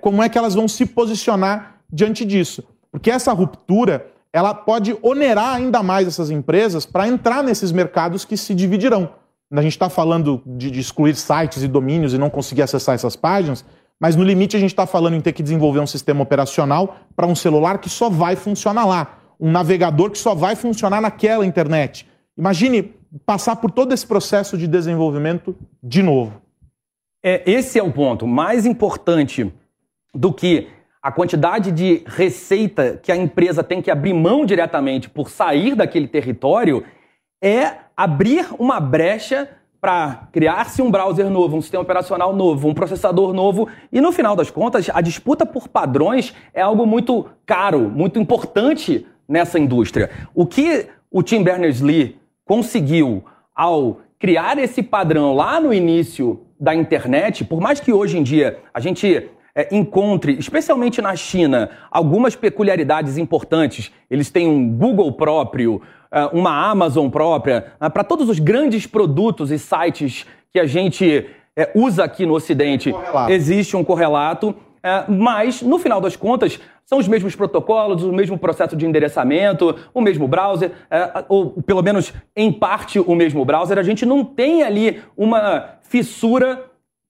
como 0.00 0.22
é 0.22 0.28
que 0.28 0.38
elas 0.38 0.54
vão 0.54 0.66
se 0.66 0.86
posicionar 0.86 1.80
diante 1.92 2.24
disso? 2.24 2.64
Porque 2.90 3.10
essa 3.10 3.32
ruptura 3.32 4.06
ela 4.32 4.54
pode 4.54 4.96
onerar 5.02 5.56
ainda 5.56 5.82
mais 5.82 6.06
essas 6.06 6.30
empresas 6.30 6.86
para 6.86 7.08
entrar 7.08 7.42
nesses 7.42 7.72
mercados 7.72 8.24
que 8.24 8.36
se 8.36 8.54
dividirão. 8.54 9.10
A 9.52 9.62
gente 9.62 9.72
está 9.72 9.88
falando 9.88 10.40
de, 10.46 10.70
de, 10.70 10.78
excluir 10.78 11.16
sites 11.16 11.62
e 11.64 11.68
domínios 11.68 12.14
e 12.14 12.18
não 12.18 12.30
conseguir 12.30 12.62
acessar 12.62 12.94
essas 12.94 13.16
páginas, 13.16 13.64
mas 13.98 14.14
no 14.14 14.22
limite 14.22 14.56
a 14.56 14.60
gente 14.60 14.70
está 14.70 14.86
falando 14.86 15.14
em 15.14 15.20
ter 15.20 15.32
que 15.32 15.42
desenvolver 15.42 15.80
um 15.80 15.86
sistema 15.86 16.22
operacional 16.22 16.96
para 17.16 17.26
um 17.26 17.34
celular 17.34 17.78
que 17.78 17.88
só 17.88 18.08
vai 18.08 18.36
funcionar 18.36 18.86
lá, 18.86 19.18
um 19.40 19.50
navegador 19.50 20.10
que 20.10 20.18
só 20.18 20.36
vai 20.36 20.54
funcionar 20.54 21.00
naquela 21.00 21.44
internet. 21.44 22.08
Imagine 22.38 22.94
passar 23.24 23.56
por 23.56 23.70
todo 23.70 23.92
esse 23.92 24.06
processo 24.06 24.56
de 24.56 24.66
desenvolvimento 24.66 25.56
de 25.82 26.02
novo. 26.02 26.40
É, 27.22 27.42
esse 27.50 27.78
é 27.78 27.82
o 27.82 27.92
ponto 27.92 28.26
mais 28.26 28.64
importante 28.64 29.52
do 30.14 30.32
que 30.32 30.68
a 31.02 31.10
quantidade 31.10 31.72
de 31.72 32.02
receita 32.06 32.98
que 33.02 33.10
a 33.10 33.16
empresa 33.16 33.62
tem 33.62 33.80
que 33.80 33.90
abrir 33.90 34.12
mão 34.12 34.44
diretamente 34.44 35.08
por 35.08 35.30
sair 35.30 35.74
daquele 35.74 36.06
território 36.06 36.84
é 37.42 37.72
abrir 37.96 38.46
uma 38.58 38.78
brecha 38.78 39.48
para 39.80 40.28
criar-se 40.30 40.82
um 40.82 40.90
browser 40.90 41.30
novo, 41.30 41.56
um 41.56 41.62
sistema 41.62 41.82
operacional 41.82 42.36
novo, 42.36 42.68
um 42.68 42.74
processador 42.74 43.32
novo. 43.32 43.66
E 43.90 43.98
no 43.98 44.12
final 44.12 44.36
das 44.36 44.50
contas, 44.50 44.90
a 44.92 45.00
disputa 45.00 45.46
por 45.46 45.68
padrões 45.68 46.34
é 46.52 46.60
algo 46.60 46.84
muito 46.86 47.26
caro, 47.46 47.88
muito 47.88 48.18
importante 48.18 49.06
nessa 49.26 49.58
indústria. 49.58 50.10
O 50.34 50.44
que 50.44 50.86
o 51.10 51.22
Tim 51.22 51.42
Berners-Lee 51.42 52.19
conseguiu 52.50 53.22
ao 53.54 54.00
criar 54.18 54.58
esse 54.58 54.82
padrão 54.82 55.36
lá 55.36 55.60
no 55.60 55.72
início 55.72 56.40
da 56.58 56.74
internet, 56.74 57.44
por 57.44 57.60
mais 57.60 57.78
que 57.78 57.92
hoje 57.92 58.18
em 58.18 58.24
dia 58.24 58.58
a 58.74 58.80
gente 58.80 59.30
é, 59.54 59.68
encontre, 59.70 60.36
especialmente 60.36 61.00
na 61.00 61.14
China, 61.14 61.70
algumas 61.92 62.34
peculiaridades 62.34 63.16
importantes. 63.18 63.92
Eles 64.10 64.32
têm 64.32 64.48
um 64.48 64.68
Google 64.68 65.12
próprio, 65.12 65.80
é, 66.10 66.24
uma 66.32 66.68
Amazon 66.68 67.08
própria, 67.08 67.72
é, 67.80 67.88
para 67.88 68.02
todos 68.02 68.28
os 68.28 68.40
grandes 68.40 68.84
produtos 68.84 69.52
e 69.52 69.58
sites 69.58 70.26
que 70.52 70.58
a 70.58 70.66
gente 70.66 71.30
é, 71.56 71.70
usa 71.72 72.02
aqui 72.02 72.26
no 72.26 72.34
Ocidente, 72.34 72.90
correlato. 72.90 73.30
existe 73.30 73.76
um 73.76 73.84
correlato. 73.84 74.56
É, 74.82 75.04
mas, 75.08 75.62
no 75.62 75.78
final 75.78 76.00
das 76.00 76.16
contas, 76.16 76.58
são 76.84 76.98
os 76.98 77.06
mesmos 77.06 77.36
protocolos, 77.36 78.02
o 78.02 78.12
mesmo 78.12 78.38
processo 78.38 78.74
de 78.74 78.86
endereçamento, 78.86 79.76
o 79.94 80.00
mesmo 80.00 80.26
browser, 80.26 80.72
é, 80.90 81.24
ou 81.28 81.62
pelo 81.62 81.82
menos 81.82 82.12
em 82.34 82.52
parte 82.52 82.98
o 82.98 83.14
mesmo 83.14 83.44
browser. 83.44 83.78
A 83.78 83.82
gente 83.82 84.04
não 84.04 84.24
tem 84.24 84.62
ali 84.62 85.00
uma 85.16 85.76
fissura 85.82 86.64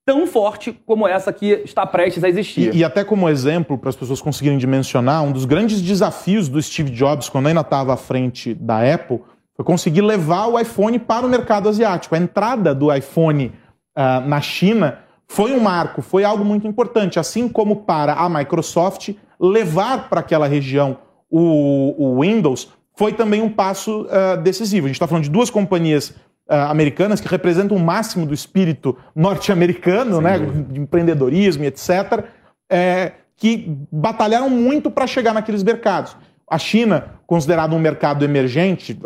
tão 0.05 0.27
forte 0.27 0.73
como 0.85 1.07
essa 1.07 1.33
que 1.33 1.63
está 1.65 1.87
prestes 1.87 2.25
a 2.25 2.29
existir. 2.29 2.75
E, 2.75 2.79
e 2.79 2.85
até 2.85 3.05
como 3.05 3.29
exemplo, 3.29 3.79
para 3.79 3.91
as 3.91 3.97
pessoas 3.97 4.21
conseguirem 4.21 4.59
dimensionar, 4.59 5.23
um 5.23 5.31
dos 5.31 5.45
grandes 5.45 5.81
desafios 5.81 6.49
do 6.49 6.61
Steve 6.61 6.91
Jobs, 6.91 7.29
quando 7.29 7.47
ainda 7.47 7.61
estava 7.61 7.95
à 7.95 7.97
frente 7.97 8.53
da 8.55 8.83
Apple, 8.95 9.21
foi 9.55 9.65
conseguir 9.65 10.01
levar 10.01 10.47
o 10.47 10.59
iPhone 10.59 10.99
para 10.99 11.25
o 11.25 11.29
mercado 11.29 11.69
asiático. 11.69 12.15
A 12.15 12.19
entrada 12.19 12.75
do 12.75 12.93
iPhone 12.93 13.53
uh, 13.97 14.27
na 14.27 14.41
China 14.41 14.99
foi 15.31 15.53
um 15.53 15.61
marco, 15.61 16.03
foi 16.03 16.25
algo 16.25 16.45
muito 16.45 16.67
importante, 16.67 17.17
assim 17.17 17.49
como 17.49 17.77
para 17.85 18.15
a 18.15 18.29
Microsoft 18.29 19.11
levar 19.39 20.09
para 20.09 20.19
aquela 20.19 20.49
região 20.49 20.99
o, 21.31 21.95
o, 21.97 22.21
Windows 22.21 22.73
foi 22.97 23.13
também 23.13 23.41
um 23.41 23.49
passo 23.49 24.07
uh, 24.07 24.37
decisivo. 24.43 24.87
A 24.87 24.89
gente 24.89 24.97
está 24.97 25.07
falando 25.07 25.23
de 25.23 25.31
duas 25.31 25.49
companhias 25.49 26.09
uh, 26.09 26.55
americanas 26.69 27.21
que 27.21 27.29
representam 27.29 27.77
o 27.77 27.81
máximo 27.81 28.27
do 28.27 28.35
espírito 28.35 28.99
norte-americano, 29.15 30.21
né, 30.21 30.37
de 30.69 30.81
empreendedorismo 30.81 31.63
e 31.63 31.69
etc., 31.69 32.25
é, 32.69 33.13
que 33.37 33.73
batalharam 33.93 34.51
muito 34.51 34.91
para 34.91 35.07
chegar 35.07 35.33
naqueles 35.33 35.63
mercados. 35.63 36.17
A 36.45 36.59
China, 36.59 37.21
considerada 37.25 37.73
um 37.73 37.79
mercado 37.79 38.25
emergente 38.25 38.99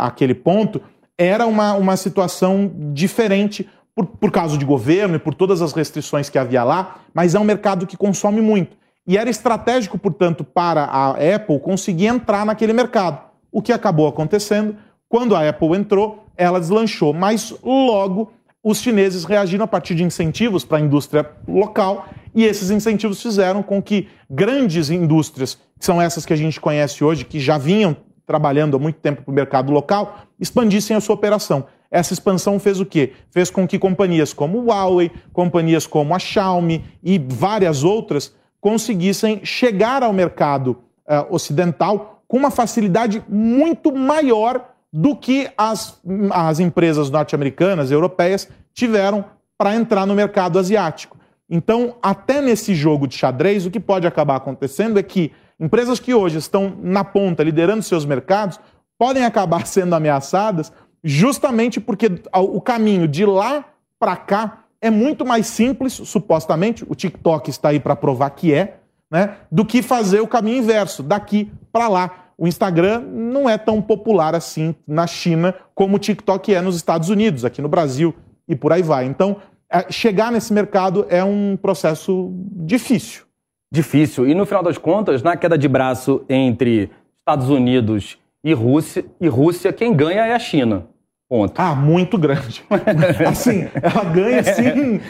àquele 0.00 0.34
ponto, 0.34 0.82
era 1.16 1.46
uma, 1.46 1.74
uma 1.74 1.96
situação 1.96 2.68
diferente 2.92 3.68
por, 3.98 4.06
por 4.06 4.30
causa 4.30 4.56
de 4.56 4.64
governo 4.64 5.16
e 5.16 5.18
por 5.18 5.34
todas 5.34 5.60
as 5.60 5.72
restrições 5.72 6.30
que 6.30 6.38
havia 6.38 6.62
lá, 6.62 7.00
mas 7.12 7.34
é 7.34 7.40
um 7.40 7.44
mercado 7.44 7.84
que 7.84 7.96
consome 7.96 8.40
muito. 8.40 8.76
E 9.04 9.18
era 9.18 9.28
estratégico, 9.28 9.98
portanto, 9.98 10.44
para 10.44 10.84
a 10.84 11.10
Apple 11.10 11.58
conseguir 11.58 12.06
entrar 12.06 12.46
naquele 12.46 12.72
mercado. 12.72 13.20
O 13.50 13.60
que 13.60 13.72
acabou 13.72 14.06
acontecendo, 14.06 14.76
quando 15.08 15.34
a 15.34 15.48
Apple 15.48 15.74
entrou, 15.76 16.26
ela 16.36 16.60
deslanchou, 16.60 17.12
mas 17.12 17.52
logo 17.60 18.30
os 18.62 18.80
chineses 18.80 19.24
reagiram 19.24 19.64
a 19.64 19.68
partir 19.68 19.96
de 19.96 20.04
incentivos 20.04 20.64
para 20.64 20.78
a 20.78 20.80
indústria 20.80 21.28
local 21.48 22.06
e 22.32 22.44
esses 22.44 22.70
incentivos 22.70 23.20
fizeram 23.20 23.64
com 23.64 23.82
que 23.82 24.06
grandes 24.30 24.90
indústrias, 24.90 25.58
que 25.76 25.84
são 25.84 26.00
essas 26.00 26.24
que 26.24 26.32
a 26.32 26.36
gente 26.36 26.60
conhece 26.60 27.02
hoje, 27.02 27.24
que 27.24 27.40
já 27.40 27.58
vinham 27.58 27.96
trabalhando 28.24 28.76
há 28.76 28.78
muito 28.78 29.00
tempo 29.00 29.22
para 29.22 29.32
o 29.32 29.34
mercado 29.34 29.72
local, 29.72 30.18
expandissem 30.38 30.96
a 30.96 31.00
sua 31.00 31.16
operação. 31.16 31.66
Essa 31.90 32.12
expansão 32.12 32.58
fez 32.58 32.80
o 32.80 32.86
quê? 32.86 33.12
Fez 33.30 33.50
com 33.50 33.66
que 33.66 33.78
companhias 33.78 34.32
como 34.32 34.66
Huawei, 34.66 35.10
companhias 35.32 35.86
como 35.86 36.14
a 36.14 36.18
Xiaomi 36.18 36.84
e 37.02 37.18
várias 37.18 37.82
outras 37.82 38.34
conseguissem 38.60 39.44
chegar 39.44 40.02
ao 40.02 40.12
mercado 40.12 40.78
uh, 41.06 41.34
ocidental 41.34 42.22
com 42.26 42.36
uma 42.36 42.50
facilidade 42.50 43.22
muito 43.28 43.92
maior 43.92 44.74
do 44.92 45.16
que 45.16 45.48
as, 45.56 46.00
as 46.30 46.60
empresas 46.60 47.10
norte-americanas, 47.10 47.90
europeias, 47.90 48.48
tiveram 48.72 49.24
para 49.56 49.74
entrar 49.74 50.06
no 50.06 50.14
mercado 50.14 50.58
asiático. 50.58 51.16
Então, 51.48 51.96
até 52.02 52.42
nesse 52.42 52.74
jogo 52.74 53.06
de 53.06 53.16
xadrez, 53.16 53.64
o 53.64 53.70
que 53.70 53.80
pode 53.80 54.06
acabar 54.06 54.36
acontecendo 54.36 54.98
é 54.98 55.02
que 55.02 55.32
empresas 55.58 55.98
que 55.98 56.12
hoje 56.12 56.38
estão 56.38 56.76
na 56.80 57.02
ponta, 57.02 57.42
liderando 57.42 57.82
seus 57.82 58.04
mercados, 58.04 58.60
podem 58.98 59.24
acabar 59.24 59.64
sendo 59.66 59.94
ameaçadas 59.94 60.72
justamente 61.02 61.80
porque 61.80 62.10
o 62.34 62.60
caminho 62.60 63.06
de 63.06 63.24
lá 63.24 63.64
para 63.98 64.16
cá 64.16 64.64
é 64.80 64.90
muito 64.90 65.24
mais 65.24 65.46
simples, 65.46 65.92
supostamente, 65.92 66.84
o 66.88 66.94
TikTok 66.94 67.50
está 67.50 67.70
aí 67.70 67.80
para 67.80 67.96
provar 67.96 68.30
que 68.30 68.52
é, 68.52 68.78
né, 69.10 69.36
do 69.50 69.64
que 69.64 69.82
fazer 69.82 70.20
o 70.20 70.28
caminho 70.28 70.58
inverso, 70.58 71.02
daqui 71.02 71.50
para 71.72 71.88
lá 71.88 72.28
o 72.38 72.46
Instagram 72.46 73.00
não 73.00 73.50
é 73.50 73.58
tão 73.58 73.82
popular 73.82 74.34
assim 74.34 74.74
na 74.86 75.08
China 75.08 75.52
como 75.74 75.96
o 75.96 75.98
TikTok 75.98 76.54
é 76.54 76.60
nos 76.60 76.76
Estados 76.76 77.08
Unidos, 77.08 77.44
aqui 77.44 77.60
no 77.60 77.68
Brasil 77.68 78.14
e 78.46 78.54
por 78.54 78.72
aí 78.72 78.82
vai. 78.82 79.06
Então, 79.06 79.38
é, 79.70 79.90
chegar 79.90 80.30
nesse 80.30 80.52
mercado 80.52 81.04
é 81.08 81.22
um 81.24 81.58
processo 81.60 82.32
difícil. 82.32 83.24
Difícil. 83.70 84.26
E 84.26 84.34
no 84.34 84.46
final 84.46 84.62
das 84.62 84.78
contas, 84.78 85.22
na 85.22 85.36
queda 85.36 85.58
de 85.58 85.68
braço 85.68 86.24
entre 86.28 86.90
Estados 87.18 87.50
Unidos 87.50 88.16
e 88.48 88.54
Rússia, 88.54 89.04
e 89.20 89.28
Rússia, 89.28 89.70
quem 89.74 89.94
ganha 89.94 90.24
é 90.24 90.34
a 90.34 90.38
China. 90.38 90.88
Ponto. 91.28 91.60
Ah, 91.60 91.74
muito 91.74 92.16
grande. 92.16 92.64
assim, 93.28 93.68
ela 93.74 94.04
ganha 94.04 94.40
assim, 94.40 95.00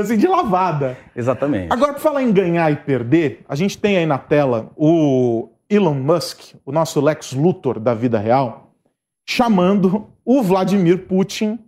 assim 0.00 0.16
de 0.16 0.28
lavada. 0.28 0.96
Exatamente. 1.16 1.72
Agora, 1.72 1.94
para 1.94 2.00
falar 2.00 2.22
em 2.22 2.30
ganhar 2.30 2.70
e 2.70 2.76
perder, 2.76 3.44
a 3.48 3.56
gente 3.56 3.76
tem 3.76 3.96
aí 3.96 4.06
na 4.06 4.18
tela 4.18 4.70
o 4.76 5.48
Elon 5.68 5.94
Musk, 5.94 6.54
o 6.64 6.70
nosso 6.70 7.00
Lex 7.00 7.32
Luthor 7.32 7.80
da 7.80 7.92
vida 7.92 8.20
real, 8.20 8.72
chamando 9.28 10.06
o 10.24 10.40
Vladimir 10.40 11.08
Putin 11.08 11.58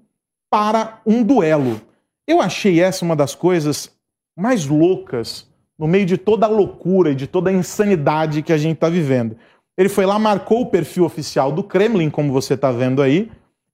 para 0.48 1.00
um 1.04 1.24
duelo. 1.24 1.80
Eu 2.28 2.40
achei 2.40 2.80
essa 2.80 3.04
uma 3.04 3.16
das 3.16 3.34
coisas 3.34 3.90
mais 4.36 4.66
loucas 4.66 5.50
no 5.76 5.88
meio 5.88 6.06
de 6.06 6.16
toda 6.16 6.46
a 6.46 6.48
loucura 6.48 7.10
e 7.10 7.14
de 7.16 7.26
toda 7.26 7.50
a 7.50 7.52
insanidade 7.52 8.40
que 8.40 8.52
a 8.52 8.56
gente 8.56 8.74
está 8.74 8.88
vivendo. 8.88 9.36
Ele 9.76 9.88
foi 9.88 10.06
lá, 10.06 10.18
marcou 10.18 10.62
o 10.62 10.66
perfil 10.66 11.04
oficial 11.04 11.50
do 11.50 11.62
Kremlin, 11.62 12.10
como 12.10 12.32
você 12.32 12.54
está 12.54 12.70
vendo 12.70 13.00
aí. 13.00 13.30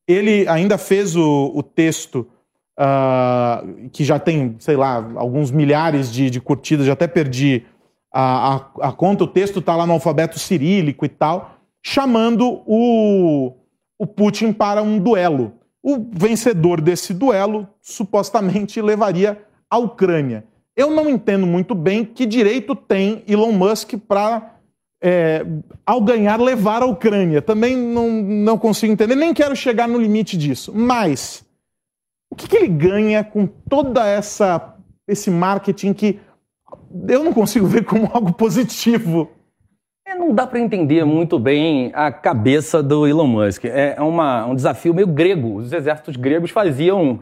Ele 0.06 0.48
ainda 0.48 0.78
fez 0.78 1.16
o, 1.16 1.52
o 1.54 1.62
texto 1.62 2.26
uh, 2.78 3.88
que 3.90 4.04
já 4.04 4.18
tem, 4.18 4.56
sei 4.58 4.76
lá, 4.76 4.96
alguns 5.16 5.50
milhares 5.50 6.12
de, 6.12 6.30
de 6.30 6.40
curtidas, 6.40 6.86
já 6.86 6.92
até 6.92 7.06
perdi 7.06 7.64
a, 8.12 8.54
a, 8.54 8.88
a 8.88 8.92
conta. 8.92 9.24
O 9.24 9.28
texto 9.28 9.58
está 9.58 9.74
lá 9.74 9.86
no 9.86 9.94
alfabeto 9.94 10.38
cirílico 10.38 11.04
e 11.04 11.08
tal, 11.08 11.56
chamando 11.82 12.62
o, 12.66 13.52
o 13.98 14.06
Putin 14.06 14.52
para 14.52 14.82
um 14.82 14.98
duelo. 14.98 15.52
O 15.82 16.06
vencedor 16.12 16.80
desse 16.80 17.12
duelo 17.12 17.68
supostamente 17.80 18.80
levaria 18.80 19.42
a 19.68 19.78
Ucrânia. 19.78 20.44
Eu 20.76 20.90
não 20.90 21.08
entendo 21.08 21.46
muito 21.46 21.74
bem 21.74 22.04
que 22.04 22.24
direito 22.24 22.74
tem 22.74 23.22
Elon 23.26 23.52
Musk 23.52 23.94
para, 24.06 24.57
é, 25.00 25.44
ao 25.86 26.00
ganhar, 26.00 26.40
levar 26.40 26.82
a 26.82 26.86
Ucrânia. 26.86 27.40
Também 27.40 27.76
não, 27.76 28.10
não 28.10 28.58
consigo 28.58 28.92
entender, 28.92 29.14
nem 29.14 29.32
quero 29.32 29.54
chegar 29.54 29.88
no 29.88 29.98
limite 29.98 30.36
disso. 30.36 30.72
Mas 30.74 31.44
o 32.30 32.34
que, 32.34 32.48
que 32.48 32.56
ele 32.56 32.68
ganha 32.68 33.24
com 33.24 33.46
toda 33.46 34.06
essa 34.06 34.74
esse 35.06 35.30
marketing 35.30 35.94
que 35.94 36.20
eu 37.08 37.24
não 37.24 37.32
consigo 37.32 37.66
ver 37.66 37.84
como 37.84 38.10
algo 38.12 38.32
positivo? 38.32 39.30
É, 40.06 40.14
não 40.14 40.34
dá 40.34 40.46
para 40.46 40.58
entender 40.58 41.04
muito 41.04 41.38
bem 41.38 41.90
a 41.94 42.10
cabeça 42.10 42.82
do 42.82 43.06
Elon 43.06 43.26
Musk. 43.26 43.66
É, 43.66 43.94
é 43.96 44.02
uma, 44.02 44.46
um 44.46 44.54
desafio 44.54 44.94
meio 44.94 45.06
grego. 45.06 45.56
Os 45.56 45.72
exércitos 45.72 46.16
gregos 46.16 46.50
faziam 46.50 47.20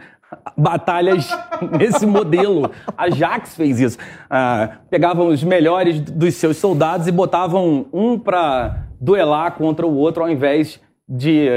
batalhas 0.57 1.29
nesse 1.79 2.07
modelo. 2.07 2.71
A 2.97 3.11
Jax 3.11 3.57
fez 3.57 3.81
isso. 3.81 3.99
Ah, 4.29 4.79
pegavam 4.91 5.29
os 5.29 5.43
melhores 5.43 6.01
dos 6.01 6.35
seus 6.35 6.57
soldados 6.57 7.07
e 7.07 7.13
botavam 7.13 7.87
um 7.93 8.19
para 8.19 8.87
duelar 9.01 9.53
contra 9.53 9.87
o 9.87 9.97
outro, 9.97 10.23
ao 10.23 10.31
invés 10.31 10.81
de, 11.09 11.49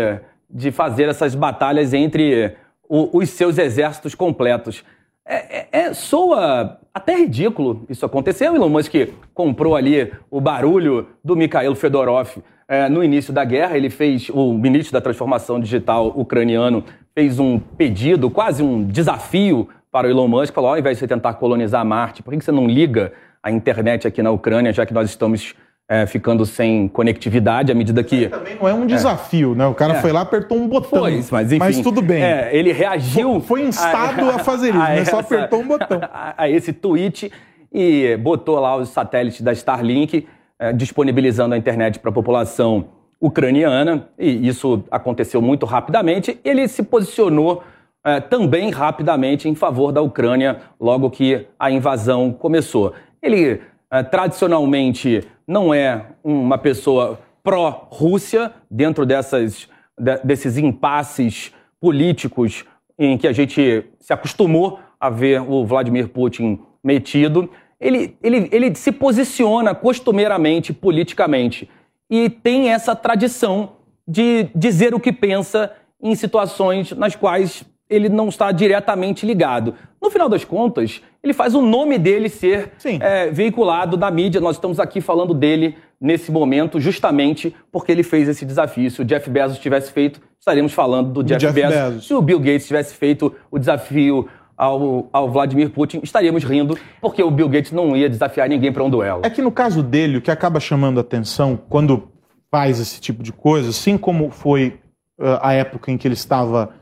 de 0.50 0.72
fazer 0.72 1.10
essas 1.10 1.36
batalhas 1.36 1.94
entre 1.94 2.56
o, 2.88 3.18
os 3.18 3.30
seus 3.30 3.58
exércitos 3.58 4.16
completos. 4.16 4.84
É, 5.26 5.60
é, 5.60 5.68
é, 5.72 5.94
soa 5.94 6.80
até 6.92 7.16
ridículo 7.16 7.86
isso 7.88 8.06
aconteceu. 8.06 8.56
Elon 8.56 8.68
Musk 8.68 8.94
comprou 9.34 9.76
ali 9.76 10.12
o 10.32 10.42
barulho 10.42 11.08
do 11.24 11.36
Mikhail 11.36 11.76
Fedorov 11.76 12.38
é, 12.68 12.90
no 12.90 13.04
início 13.04 13.32
da 13.32 13.46
guerra. 13.46 13.78
Ele 13.78 13.92
fez, 13.92 14.30
o 14.30 14.54
ministro 14.54 14.92
da 14.92 15.00
Transformação 15.00 15.60
Digital 15.60 16.08
ucraniano 16.16 16.84
fez 17.20 17.38
um 17.38 17.60
pedido, 17.60 18.30
quase 18.30 18.64
um 18.64 18.82
desafio 18.82 19.68
para 19.92 20.08
o 20.08 20.10
Elon 20.10 20.30
Musk. 20.30 20.54
Falou: 20.54 20.70
ao 20.70 20.78
invés 20.78 20.96
de 20.96 21.02
você 21.02 21.08
tentar 21.08 21.34
colonizar 21.34 21.86
Marte, 21.86 22.24
por 22.24 22.34
que 22.34 22.42
você 22.42 22.52
não 22.52 22.66
liga 22.66 23.12
a 23.44 23.52
internet 23.52 24.08
aqui 24.08 24.24
na 24.24 24.32
Ucrânia, 24.32 24.72
já 24.72 24.86
que 24.86 24.94
nós 24.94 25.10
estamos 25.10 25.54
é, 25.90 26.06
ficando 26.06 26.46
sem 26.46 26.88
conectividade 26.88 27.74
à 27.74 27.76
medida 27.76 28.02
que. 28.02 28.30
também 28.30 28.56
não 28.56 28.70
é 28.70 28.74
um 28.74 28.86
desafio, 28.86 29.52
é. 29.52 29.56
né? 29.56 29.68
O 29.68 29.74
cara 29.74 29.96
é. 29.96 30.02
foi 30.02 30.14
lá, 30.14 30.22
apertou 30.22 30.58
um 30.58 30.68
botão. 30.70 31.02
Foi, 31.02 31.22
mas, 31.30 31.52
enfim, 31.52 31.60
mas 31.60 31.82
tudo 31.82 32.02
bem. 32.02 32.24
É, 32.24 32.56
ele 32.56 32.72
reagiu. 32.72 33.42
Foi, 33.42 33.60
foi 33.60 33.68
instado 33.68 34.30
a, 34.30 34.36
a, 34.36 34.40
fazer 34.40 34.70
isso, 34.70 34.78
né? 34.80 35.04
Só 35.04 35.20
apertou 35.20 35.60
um 35.60 35.68
botão. 35.68 36.00
A, 36.14 36.44
a, 36.44 36.50
esse 36.50 36.72
tweet 36.72 37.30
e 37.72 38.16
botou 38.16 38.60
lá 38.60 38.78
os 38.78 38.90
satélites 38.90 39.42
da 39.42 39.52
Starlink 39.52 40.26
é, 40.58 40.72
disponibilizando 40.72 41.54
a 41.54 41.58
internet 41.58 42.00
para 42.00 42.12
a 42.12 42.14
população 42.14 42.88
ucraniana, 43.20 44.08
e 44.18 44.48
isso 44.48 44.84
aconteceu 44.90 45.42
muito 45.42 45.66
rapidamente. 45.66 46.40
Ele 46.44 46.68
se 46.68 46.84
posicionou 46.84 47.64
é, 48.04 48.20
também 48.20 48.70
rapidamente 48.72 49.50
em 49.50 49.56
favor 49.56 49.92
da 49.92 50.02
Ucrânia 50.02 50.62
logo 50.80 51.10
que 51.10 51.48
a 51.60 51.70
invasão 51.70 52.32
começou. 52.32 52.94
Ele 53.22 53.62
é, 53.92 54.04
tradicionalmente 54.04 55.28
não 55.48 55.74
é 55.74 56.06
uma 56.24 56.58
pessoa 56.58 57.20
pró-Rússia 57.44 58.54
dentro 58.70 59.06
dessas, 59.06 59.68
de, 59.98 60.18
desses 60.24 60.58
impasses 60.58 61.54
políticos 61.80 62.66
em 62.98 63.18
que 63.18 63.28
a 63.28 63.32
gente 63.32 63.86
se 64.00 64.14
acostumou 64.14 64.80
a 65.00 65.10
ver 65.10 65.42
o 65.42 65.66
Vladimir 65.66 66.10
Putin 66.10 66.60
metido 66.84 67.50
ele, 67.80 68.18
ele, 68.22 68.50
ele 68.52 68.76
se 68.76 68.92
posiciona 68.92 69.74
costumeiramente 69.74 70.74
politicamente 70.74 71.70
e 72.10 72.30
tem 72.30 72.70
essa 72.70 72.96
tradição 72.96 73.74
de 74.08 74.48
dizer 74.56 74.94
o 74.94 75.00
que 75.00 75.12
pensa 75.12 75.72
em 76.02 76.16
situações 76.16 76.92
nas 76.94 77.16
quais 77.16 77.64
ele 77.90 78.08
não 78.08 78.30
está 78.30 78.52
diretamente 78.52 79.26
ligado. 79.26 79.74
No 80.02 80.10
final 80.10 80.30
das 80.30 80.46
contas, 80.46 81.02
ele 81.24 81.34
faz 81.34 81.56
o 81.56 81.62
nome 81.62 81.98
dele 81.98 82.30
ser 82.30 82.72
é, 83.02 83.30
veiculado 83.30 83.98
na 83.98 84.10
mídia. 84.10 84.40
Nós 84.40 84.56
estamos 84.56 84.80
aqui 84.80 85.02
falando 85.02 85.34
dele 85.34 85.76
nesse 86.00 86.32
momento 86.32 86.80
justamente 86.80 87.54
porque 87.72 87.92
ele 87.92 88.04
fez 88.04 88.30
esse 88.30 88.46
desafio. 88.46 88.90
Se 88.90 89.02
o 89.02 89.06
Jeff 89.06 89.30
Bezos 89.30 89.60
tivesse 89.60 89.92
feito, 89.92 90.22
estaríamos 90.40 90.72
falando 90.72 91.12
do 91.12 91.24
Jeff, 91.24 91.40
Jeff 91.40 91.54
Bezos. 91.54 91.76
Bezos. 91.76 92.08
Se 92.08 92.14
o 92.14 92.22
Bill 92.22 92.40
Gates 92.40 92.68
tivesse 92.68 92.96
feito 92.96 93.36
o 93.52 93.60
desafio 93.60 94.30
ao, 94.60 95.08
ao 95.14 95.32
Vladimir 95.32 95.70
Putin, 95.70 96.02
estaríamos 96.04 96.44
rindo, 96.44 96.78
porque 97.00 97.24
o 97.24 97.32
Bill 97.32 97.48
Gates 97.48 97.72
não 97.72 97.96
ia 97.96 98.10
desafiar 98.10 98.50
ninguém 98.50 98.74
para 98.74 98.84
um 98.84 98.90
duelo. 98.90 99.22
É 99.24 99.30
que 99.30 99.42
no 99.42 99.54
caso 99.54 99.82
dele, 99.82 100.18
o 100.18 100.22
que 100.22 100.30
acaba 100.30 100.60
chamando 100.60 101.00
atenção 101.00 101.58
quando 101.70 102.10
faz 102.52 102.78
esse 102.78 103.00
tipo 103.00 103.24
de 103.24 103.32
coisa, 103.32 103.70
assim 103.70 103.98
como 103.98 104.30
foi 104.30 104.78
uh, 105.18 105.40
a 105.42 105.54
época 105.54 105.90
em 105.90 105.98
que 105.98 106.06
ele 106.06 106.14
estava 106.14 106.74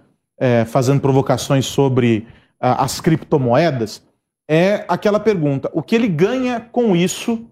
uh, 0.42 0.66
fazendo 0.66 1.00
provocações 1.00 1.68
sobre 1.68 2.26
uh, 2.60 2.82
as 2.82 3.00
criptomoedas, 3.00 4.04
é 4.50 4.84
aquela 4.88 5.20
pergunta: 5.20 5.70
o 5.72 5.84
que 5.84 5.94
ele 5.94 6.08
ganha 6.08 6.60
com 6.60 6.96
isso 6.96 7.46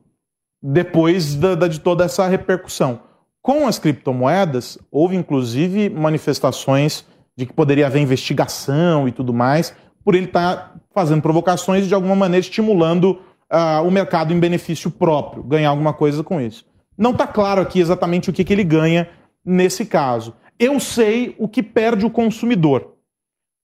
depois 0.60 1.36
da, 1.36 1.54
da, 1.54 1.68
de 1.68 1.80
toda 1.80 2.04
essa 2.04 2.28
repercussão? 2.28 3.02
Com 3.44 3.68
as 3.68 3.78
criptomoedas, 3.78 4.80
houve 4.90 5.16
inclusive 5.16 5.88
manifestações 5.88 7.06
de 7.38 7.46
que 7.46 7.54
poderia 7.54 7.86
haver 7.86 8.02
investigação 8.02 9.08
e 9.08 9.12
tudo 9.12 9.32
mais 9.32 9.76
por 10.06 10.14
ele 10.14 10.28
estar 10.28 10.56
tá 10.56 10.74
fazendo 10.94 11.22
provocações 11.22 11.84
e, 11.84 11.88
de 11.88 11.96
alguma 11.96 12.16
maneira, 12.16 12.46
estimulando 12.46 13.20
uh, 13.52 13.86
o 13.86 13.90
mercado 13.90 14.32
em 14.32 14.40
benefício 14.40 14.92
próprio, 14.92 15.44
ganhar 15.44 15.70
alguma 15.70 15.92
coisa 15.92 16.24
com 16.24 16.40
isso. 16.40 16.64
Não 16.96 17.12
está 17.12 17.26
claro 17.26 17.60
aqui 17.60 17.80
exatamente 17.80 18.30
o 18.30 18.34
que, 18.34 18.44
que 18.44 18.54
ele 18.54 18.64
ganha 18.64 19.10
nesse 19.44 19.86
caso. 19.86 20.36
Eu 20.58 20.80
sei 20.80 21.36
o 21.38 21.48
que 21.48 21.62
perde 21.62 22.06
o 22.06 22.10
consumidor. 22.10 22.94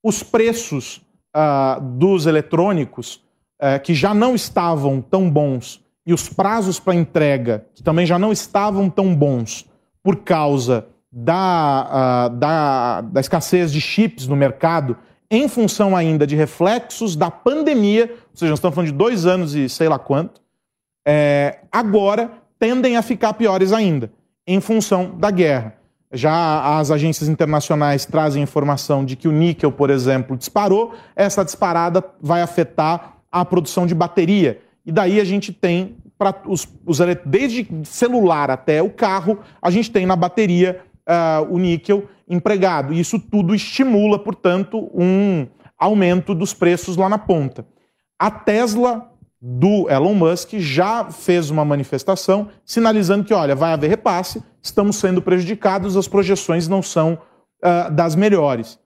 Os 0.04 0.24
preços 0.24 1.02
uh, 1.36 1.80
dos 1.80 2.26
eletrônicos, 2.26 3.24
uh, 3.62 3.80
que 3.82 3.94
já 3.94 4.14
não 4.14 4.36
estavam 4.36 5.00
tão 5.00 5.30
bons, 5.30 5.80
e 6.06 6.14
os 6.14 6.28
prazos 6.28 6.80
para 6.80 6.96
entrega, 6.96 7.66
que 7.76 7.84
também 7.84 8.06
já 8.06 8.18
não 8.18 8.32
estavam 8.32 8.90
tão 8.90 9.16
bons 9.16 9.70
por 10.04 10.18
causa 10.18 10.88
da, 11.12 12.30
uh, 12.32 12.36
da, 12.38 13.02
da 13.02 13.22
escassez 13.22 13.72
de 13.72 13.80
chips 13.80 14.28
no 14.28 14.36
mercado, 14.36 14.98
em 15.32 15.48
função 15.48 15.96
ainda 15.96 16.28
de 16.28 16.36
reflexos 16.36 17.16
da 17.16 17.32
pandemia, 17.32 18.14
ou 18.32 18.36
seja, 18.38 18.50
nós 18.50 18.60
estamos 18.60 18.76
falando 18.76 18.92
de 18.92 18.98
dois 18.98 19.26
anos 19.26 19.56
e 19.56 19.70
sei 19.70 19.88
lá 19.88 19.98
quanto, 19.98 20.42
é, 21.08 21.60
agora 21.72 22.30
tendem 22.60 22.98
a 22.98 23.02
ficar 23.02 23.34
piores 23.34 23.72
ainda, 23.72 24.12
em 24.46 24.60
função 24.60 25.16
da 25.18 25.32
guerra. 25.32 25.76
Já 26.14 26.78
as 26.78 26.92
agências 26.92 27.30
internacionais 27.30 28.06
trazem 28.06 28.44
informação 28.44 29.06
de 29.06 29.16
que 29.16 29.30
o 29.30 29.32
níquel, 29.32 29.72
por 29.72 29.90
exemplo, 29.90 30.36
disparou, 30.36 30.94
essa 31.16 31.46
disparada 31.46 32.04
vai 32.22 32.42
afetar 32.42 33.16
a 33.32 33.46
produção 33.46 33.88
de 33.88 33.96
bateria. 33.96 34.60
E 34.86 34.92
daí 34.92 35.22
a 35.22 35.24
gente 35.24 35.54
tem, 35.54 35.96
para 36.18 36.36
os, 36.46 36.68
os, 36.86 37.00
desde 37.26 37.66
celular 37.86 38.52
até 38.52 38.84
o 38.84 38.90
carro, 38.90 39.40
a 39.62 39.72
gente 39.72 39.90
tem 39.90 40.06
na 40.06 40.18
bateria 40.18 40.82
uh, 41.08 41.54
o 41.54 41.58
níquel 41.58 42.10
empregado. 42.32 42.94
Isso 42.94 43.20
tudo 43.20 43.54
estimula, 43.54 44.18
portanto, 44.18 44.90
um 44.96 45.46
aumento 45.78 46.34
dos 46.34 46.54
preços 46.54 46.96
lá 46.96 47.10
na 47.10 47.18
ponta. 47.18 47.66
A 48.18 48.32
Tesla 48.32 49.12
do 49.42 49.90
Elon 49.90 50.14
Musk 50.14 50.54
já 50.54 51.12
fez 51.12 51.50
uma 51.50 51.66
manifestação 51.66 52.50
sinalizando 52.64 53.26
que, 53.26 53.34
olha, 53.34 53.56
vai 53.56 53.74
haver 53.74 53.90
repasse, 53.90 54.42
estamos 54.62 54.96
sendo 54.96 55.22
prejudicados, 55.22 55.98
as 55.98 56.08
projeções 56.08 56.68
não 56.68 56.82
são 56.82 57.18
uh, 57.64 57.92
das 57.92 58.16
melhores. 58.16 58.80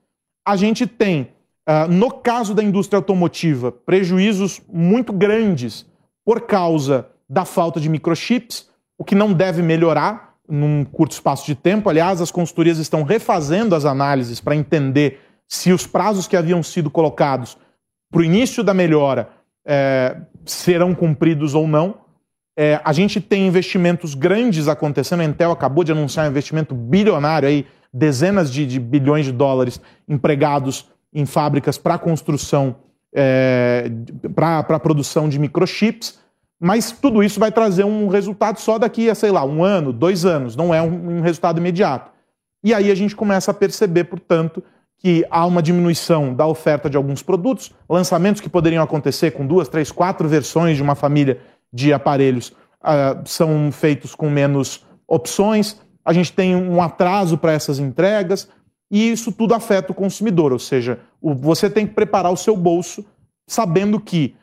A 0.44 0.56
gente 0.56 0.86
tem, 0.86 1.32
uh, 1.68 1.90
no 1.90 2.10
caso 2.10 2.54
da 2.54 2.64
indústria 2.64 2.96
automotiva, 2.96 3.70
prejuízos 3.70 4.60
muito 4.72 5.12
grandes 5.12 5.86
por 6.24 6.40
causa 6.40 7.06
da 7.28 7.44
falta 7.44 7.78
de 7.78 7.88
microchips, 7.88 8.68
o 8.98 9.04
que 9.04 9.14
não 9.14 9.32
deve 9.32 9.62
melhorar 9.62 10.25
num 10.48 10.84
curto 10.84 11.12
espaço 11.12 11.46
de 11.46 11.54
tempo. 11.54 11.88
Aliás, 11.88 12.20
as 12.20 12.30
consultorias 12.30 12.78
estão 12.78 13.02
refazendo 13.02 13.74
as 13.74 13.84
análises 13.84 14.40
para 14.40 14.56
entender 14.56 15.20
se 15.48 15.72
os 15.72 15.86
prazos 15.86 16.26
que 16.26 16.36
haviam 16.36 16.62
sido 16.62 16.90
colocados 16.90 17.56
para 18.10 18.20
o 18.20 18.24
início 18.24 18.62
da 18.62 18.74
melhora 18.74 19.28
é, 19.66 20.16
serão 20.44 20.94
cumpridos 20.94 21.54
ou 21.54 21.66
não. 21.66 21.98
É, 22.58 22.80
a 22.84 22.92
gente 22.92 23.20
tem 23.20 23.46
investimentos 23.46 24.14
grandes 24.14 24.68
acontecendo. 24.68 25.20
A 25.20 25.24
Intel 25.24 25.50
acabou 25.50 25.84
de 25.84 25.92
anunciar 25.92 26.26
um 26.26 26.30
investimento 26.30 26.74
bilionário, 26.74 27.48
aí, 27.48 27.66
dezenas 27.92 28.52
de, 28.52 28.66
de 28.66 28.80
bilhões 28.80 29.26
de 29.26 29.32
dólares 29.32 29.80
empregados 30.08 30.86
em 31.12 31.26
fábricas 31.26 31.78
para 31.78 31.98
construção 31.98 32.76
é, 33.14 33.90
para 34.34 34.58
a 34.58 34.80
produção 34.80 35.28
de 35.28 35.38
microchips, 35.38 36.18
mas 36.60 36.90
tudo 36.90 37.22
isso 37.22 37.38
vai 37.38 37.52
trazer 37.52 37.84
um 37.84 38.08
resultado 38.08 38.58
só 38.58 38.78
daqui 38.78 39.10
a, 39.10 39.14
sei 39.14 39.30
lá, 39.30 39.44
um 39.44 39.62
ano, 39.62 39.92
dois 39.92 40.24
anos, 40.24 40.56
não 40.56 40.74
é 40.74 40.80
um, 40.80 41.18
um 41.18 41.20
resultado 41.20 41.58
imediato. 41.58 42.10
E 42.64 42.72
aí 42.72 42.90
a 42.90 42.94
gente 42.94 43.14
começa 43.14 43.50
a 43.50 43.54
perceber, 43.54 44.04
portanto, 44.04 44.62
que 44.98 45.26
há 45.30 45.44
uma 45.44 45.62
diminuição 45.62 46.34
da 46.34 46.46
oferta 46.46 46.88
de 46.88 46.96
alguns 46.96 47.22
produtos, 47.22 47.72
lançamentos 47.88 48.40
que 48.40 48.48
poderiam 48.48 48.82
acontecer 48.82 49.32
com 49.32 49.46
duas, 49.46 49.68
três, 49.68 49.92
quatro 49.92 50.26
versões 50.28 50.76
de 50.76 50.82
uma 50.82 50.94
família 50.94 51.38
de 51.72 51.92
aparelhos 51.92 52.48
uh, 52.82 53.22
são 53.26 53.70
feitos 53.70 54.14
com 54.14 54.30
menos 54.30 54.84
opções, 55.06 55.76
a 56.04 56.12
gente 56.12 56.32
tem 56.32 56.56
um 56.56 56.80
atraso 56.80 57.36
para 57.36 57.52
essas 57.52 57.78
entregas, 57.78 58.48
e 58.90 59.10
isso 59.10 59.32
tudo 59.32 59.54
afeta 59.54 59.92
o 59.92 59.94
consumidor, 59.94 60.52
ou 60.52 60.58
seja, 60.58 61.00
o, 61.20 61.34
você 61.34 61.68
tem 61.68 61.86
que 61.86 61.94
preparar 61.94 62.32
o 62.32 62.36
seu 62.36 62.56
bolso 62.56 63.04
sabendo 63.46 64.00
que 64.00 64.34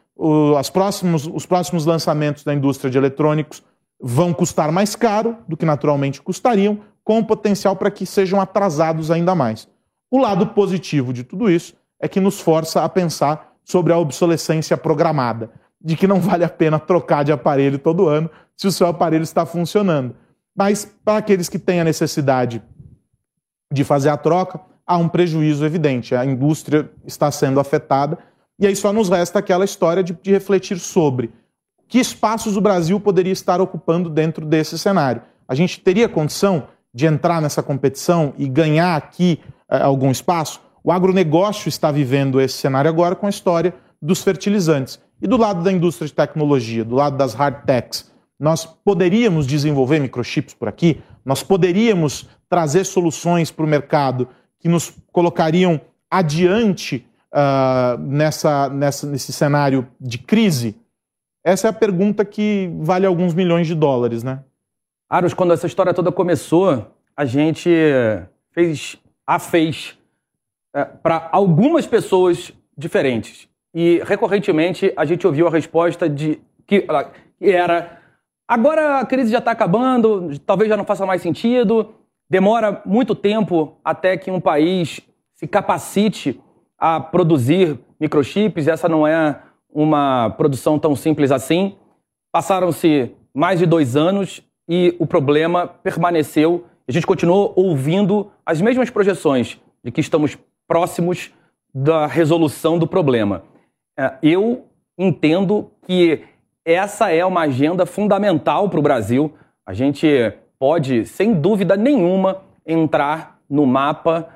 as 0.57 0.69
próximos, 0.69 1.27
os 1.27 1.45
próximos 1.45 1.85
lançamentos 1.85 2.43
da 2.43 2.53
indústria 2.53 2.89
de 2.89 2.97
eletrônicos 2.97 3.63
vão 3.99 4.33
custar 4.33 4.71
mais 4.71 4.95
caro 4.95 5.37
do 5.47 5.57
que 5.57 5.65
naturalmente 5.65 6.21
custariam, 6.21 6.79
com 7.03 7.23
potencial 7.23 7.75
para 7.75 7.91
que 7.91 8.05
sejam 8.05 8.39
atrasados 8.39 9.11
ainda 9.11 9.35
mais. 9.35 9.67
O 10.11 10.19
lado 10.19 10.47
positivo 10.47 11.11
de 11.11 11.23
tudo 11.23 11.49
isso 11.49 11.73
é 11.99 12.07
que 12.07 12.19
nos 12.19 12.39
força 12.39 12.83
a 12.83 12.89
pensar 12.89 13.53
sobre 13.63 13.93
a 13.93 13.97
obsolescência 13.97 14.77
programada, 14.77 15.49
de 15.81 15.95
que 15.95 16.07
não 16.07 16.19
vale 16.19 16.43
a 16.43 16.49
pena 16.49 16.79
trocar 16.79 17.23
de 17.23 17.31
aparelho 17.31 17.79
todo 17.79 18.07
ano 18.07 18.29
se 18.55 18.67
o 18.67 18.71
seu 18.71 18.87
aparelho 18.87 19.23
está 19.23 19.45
funcionando. 19.45 20.15
Mas 20.55 20.85
para 21.03 21.17
aqueles 21.17 21.49
que 21.49 21.57
têm 21.57 21.81
a 21.81 21.83
necessidade 21.83 22.61
de 23.71 23.83
fazer 23.83 24.09
a 24.09 24.17
troca, 24.17 24.59
há 24.85 24.97
um 24.97 25.09
prejuízo 25.09 25.65
evidente. 25.65 26.15
A 26.15 26.25
indústria 26.25 26.89
está 27.05 27.31
sendo 27.31 27.59
afetada. 27.59 28.19
E 28.59 28.67
aí 28.67 28.75
só 28.75 28.93
nos 28.93 29.09
resta 29.09 29.39
aquela 29.39 29.65
história 29.65 30.03
de, 30.03 30.13
de 30.21 30.31
refletir 30.31 30.79
sobre 30.79 31.31
que 31.87 31.99
espaços 31.99 32.57
o 32.57 32.61
Brasil 32.61 32.99
poderia 32.99 33.33
estar 33.33 33.61
ocupando 33.61 34.09
dentro 34.09 34.45
desse 34.45 34.77
cenário. 34.77 35.21
A 35.47 35.55
gente 35.55 35.79
teria 35.79 36.09
condição 36.09 36.67
de 36.93 37.05
entrar 37.05 37.41
nessa 37.41 37.61
competição 37.61 38.33
e 38.37 38.47
ganhar 38.47 38.95
aqui 38.95 39.39
eh, 39.69 39.81
algum 39.81 40.11
espaço? 40.11 40.61
O 40.83 40.91
agronegócio 40.91 41.69
está 41.69 41.91
vivendo 41.91 42.39
esse 42.41 42.57
cenário 42.57 42.89
agora 42.89 43.15
com 43.15 43.25
a 43.25 43.29
história 43.29 43.73
dos 44.01 44.21
fertilizantes. 44.21 44.99
E 45.21 45.27
do 45.27 45.37
lado 45.37 45.63
da 45.63 45.71
indústria 45.71 46.07
de 46.07 46.13
tecnologia, 46.13 46.83
do 46.83 46.95
lado 46.95 47.15
das 47.17 47.33
hard 47.33 47.63
techs, 47.65 48.11
nós 48.39 48.65
poderíamos 48.65 49.47
desenvolver 49.47 49.99
microchips 49.99 50.53
por 50.53 50.67
aqui? 50.67 51.01
Nós 51.23 51.41
poderíamos 51.41 52.27
trazer 52.49 52.83
soluções 52.83 53.49
para 53.49 53.63
o 53.63 53.67
mercado 53.67 54.27
que 54.59 54.67
nos 54.67 54.93
colocariam 55.11 55.79
adiante 56.11 57.07
uh, 57.33 57.97
nessa, 57.99 58.69
nessa, 58.69 59.07
nesse 59.07 59.33
cenário 59.33 59.87
de 59.99 60.17
crise? 60.17 60.79
Essa 61.43 61.67
é 61.67 61.69
a 61.69 61.73
pergunta 61.73 62.23
que 62.23 62.71
vale 62.79 63.05
alguns 63.05 63.33
milhões 63.33 63.67
de 63.67 63.75
dólares, 63.75 64.23
né? 64.23 64.43
Aros, 65.09 65.33
quando 65.33 65.51
essa 65.51 65.67
história 65.67 65.93
toda 65.93 66.11
começou, 66.11 66.87
a 67.17 67.25
gente 67.25 67.69
fez, 68.51 68.97
a 69.27 69.37
fez 69.37 69.97
é, 70.73 70.85
para 70.85 71.29
algumas 71.31 71.85
pessoas 71.85 72.53
diferentes. 72.77 73.49
E 73.73 74.01
recorrentemente 74.05 74.93
a 74.95 75.03
gente 75.03 75.27
ouviu 75.27 75.47
a 75.47 75.51
resposta 75.51 76.07
de 76.07 76.39
que, 76.65 76.85
que 77.37 77.51
era 77.51 77.99
agora 78.47 78.99
a 78.99 79.05
crise 79.05 79.31
já 79.31 79.39
está 79.39 79.51
acabando, 79.51 80.39
talvez 80.39 80.69
já 80.69 80.77
não 80.77 80.85
faça 80.85 81.05
mais 81.05 81.21
sentido, 81.21 81.93
Demora 82.33 82.81
muito 82.83 83.13
tempo 83.13 83.77
até 83.85 84.17
que 84.17 84.31
um 84.31 84.39
país 84.39 85.01
se 85.35 85.47
capacite 85.47 86.41
a 86.83 86.99
produzir 86.99 87.79
microchips, 87.97 88.67
essa 88.67 88.89
não 88.89 89.07
é 89.07 89.39
uma 89.73 90.31
produção 90.31 90.77
tão 90.77 90.97
simples 90.97 91.31
assim. 91.31 91.77
Passaram-se 92.29 93.09
mais 93.33 93.59
de 93.59 93.65
dois 93.65 93.95
anos 93.95 94.43
e 94.67 94.93
o 94.99 95.07
problema 95.07 95.65
permaneceu. 95.65 96.65
A 96.85 96.91
gente 96.91 97.07
continuou 97.07 97.53
ouvindo 97.55 98.29
as 98.45 98.59
mesmas 98.59 98.89
projeções 98.89 99.61
de 99.81 99.91
que 99.93 100.01
estamos 100.01 100.37
próximos 100.67 101.31
da 101.73 102.05
resolução 102.05 102.77
do 102.77 102.85
problema. 102.85 103.43
É, 103.97 104.15
eu 104.21 104.65
entendo 104.97 105.71
que 105.87 106.21
essa 106.65 107.13
é 107.13 107.23
uma 107.23 107.43
agenda 107.43 107.85
fundamental 107.85 108.69
para 108.69 108.79
o 108.79 108.83
Brasil. 108.83 109.33
A 109.65 109.73
gente 109.73 110.33
pode, 110.59 111.05
sem 111.05 111.33
dúvida 111.33 111.77
nenhuma, 111.77 112.41
entrar 112.67 113.39
no 113.49 113.65
mapa 113.65 114.27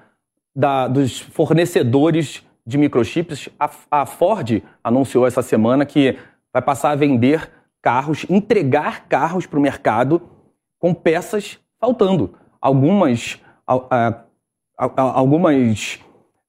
da, 0.58 0.88
dos 0.88 1.20
fornecedores 1.20 2.43
de 2.65 2.80
microchips. 2.80 3.48
A, 3.60 3.70
a 3.91 4.06
Ford 4.08 4.63
anunciou 4.84 5.28
essa 5.28 5.43
semana 5.43 5.86
que 5.86 6.17
vai 6.52 6.63
passar 6.63 6.89
a 6.89 6.96
vender 6.96 7.52
carros, 7.80 8.26
entregar 8.28 9.08
carros 9.08 9.46
para 9.46 9.60
o 9.60 9.62
mercado 9.62 10.20
com 10.80 10.96
peças 10.96 11.60
faltando. 11.80 12.34
Algumas, 12.60 13.39
algumas 14.76 16.00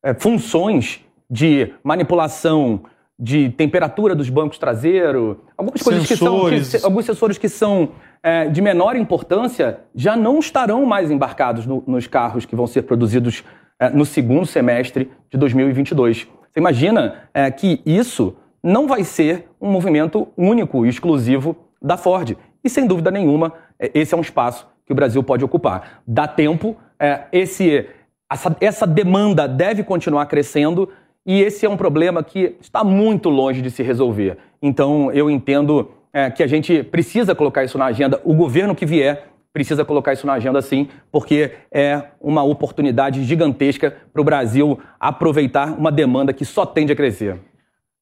é, 0.02 0.14
funções 0.14 1.04
de 1.30 1.74
manipulação 1.84 2.84
de 3.20 3.50
temperatura 3.50 4.14
dos 4.14 4.30
bancos 4.30 4.58
traseiros, 4.58 5.36
algumas 5.56 5.82
coisas 5.82 6.06
sensores. 6.06 6.60
que 6.60 6.64
são. 6.64 6.80
Que, 6.80 6.86
alguns 6.86 7.04
sensores 7.04 7.36
que 7.36 7.48
são 7.48 7.90
é, 8.22 8.48
de 8.48 8.62
menor 8.62 8.96
importância 8.96 9.80
já 9.94 10.16
não 10.16 10.38
estarão 10.38 10.86
mais 10.86 11.10
embarcados 11.10 11.66
no, 11.66 11.82
nos 11.86 12.06
carros 12.06 12.46
que 12.46 12.56
vão 12.56 12.66
ser 12.66 12.82
produzidos 12.82 13.44
é, 13.78 13.90
no 13.90 14.04
segundo 14.04 14.46
semestre 14.46 15.10
de 15.30 15.38
2022. 15.38 16.26
Você 16.50 16.58
imagina 16.58 17.28
é, 17.32 17.50
que 17.50 17.80
isso 17.84 18.36
não 18.62 18.86
vai 18.86 19.04
ser 19.04 19.48
um 19.60 19.70
movimento 19.70 20.28
único 20.36 20.84
e 20.84 20.88
exclusivo 20.88 21.56
da 21.80 21.96
Ford. 21.96 22.36
E 22.62 22.68
sem 22.68 22.86
dúvida 22.86 23.10
nenhuma, 23.10 23.52
é, 23.78 23.90
esse 23.94 24.14
é 24.14 24.16
um 24.16 24.22
espaço 24.22 24.66
que 24.84 24.92
o 24.92 24.96
Brasil 24.96 25.22
pode 25.22 25.44
ocupar. 25.44 26.02
Dá 26.06 26.26
tempo, 26.26 26.76
é, 26.98 27.24
esse, 27.30 27.86
essa, 28.30 28.56
essa 28.60 28.86
demanda 28.86 29.46
deve 29.46 29.84
continuar 29.84 30.26
crescendo 30.26 30.88
e 31.24 31.40
esse 31.42 31.66
é 31.66 31.68
um 31.68 31.76
problema 31.76 32.22
que 32.22 32.56
está 32.60 32.82
muito 32.82 33.28
longe 33.28 33.60
de 33.60 33.70
se 33.70 33.82
resolver. 33.82 34.38
Então, 34.62 35.12
eu 35.12 35.30
entendo 35.30 35.90
é, 36.12 36.30
que 36.30 36.42
a 36.42 36.46
gente 36.46 36.82
precisa 36.82 37.34
colocar 37.34 37.64
isso 37.64 37.78
na 37.78 37.84
agenda. 37.84 38.20
O 38.24 38.34
governo 38.34 38.74
que 38.74 38.86
vier 38.86 39.28
precisa 39.58 39.84
colocar 39.84 40.12
isso 40.12 40.24
na 40.24 40.34
agenda 40.34 40.62
sim, 40.62 40.88
porque 41.10 41.50
é 41.72 42.00
uma 42.20 42.44
oportunidade 42.44 43.24
gigantesca 43.24 43.92
para 44.12 44.22
o 44.22 44.24
Brasil 44.24 44.78
aproveitar 45.00 45.76
uma 45.76 45.90
demanda 45.90 46.32
que 46.32 46.44
só 46.44 46.64
tende 46.64 46.92
a 46.92 46.96
crescer. 46.96 47.40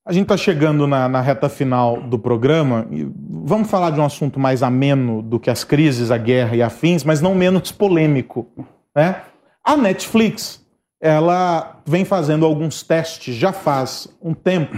A 0.04 0.12
gente 0.12 0.24
está 0.24 0.36
chegando 0.36 0.86
na, 0.86 1.08
na, 1.08 1.22
reta 1.22 1.48
final 1.48 2.02
do 2.02 2.18
programa 2.18 2.86
e 2.90 3.08
vamos 3.42 3.70
falar 3.70 3.90
de 3.90 3.98
um 3.98 4.04
assunto 4.04 4.38
mais 4.38 4.62
ameno 4.62 5.22
do 5.22 5.40
que 5.40 5.48
as 5.48 5.64
crises, 5.64 6.10
a 6.10 6.18
guerra 6.18 6.54
e 6.54 6.62
afins, 6.62 7.02
mas 7.02 7.22
não 7.22 7.34
menos 7.34 7.72
polêmico. 7.72 8.46
Né? 8.94 9.16
A 9.64 9.78
Netflix 9.78 10.62
ela 11.00 11.80
vem 11.86 12.04
fazendo 12.04 12.44
alguns 12.44 12.82
testes 12.82 13.34
já 13.34 13.52
faz 13.52 14.08
um 14.22 14.34
tempo 14.34 14.76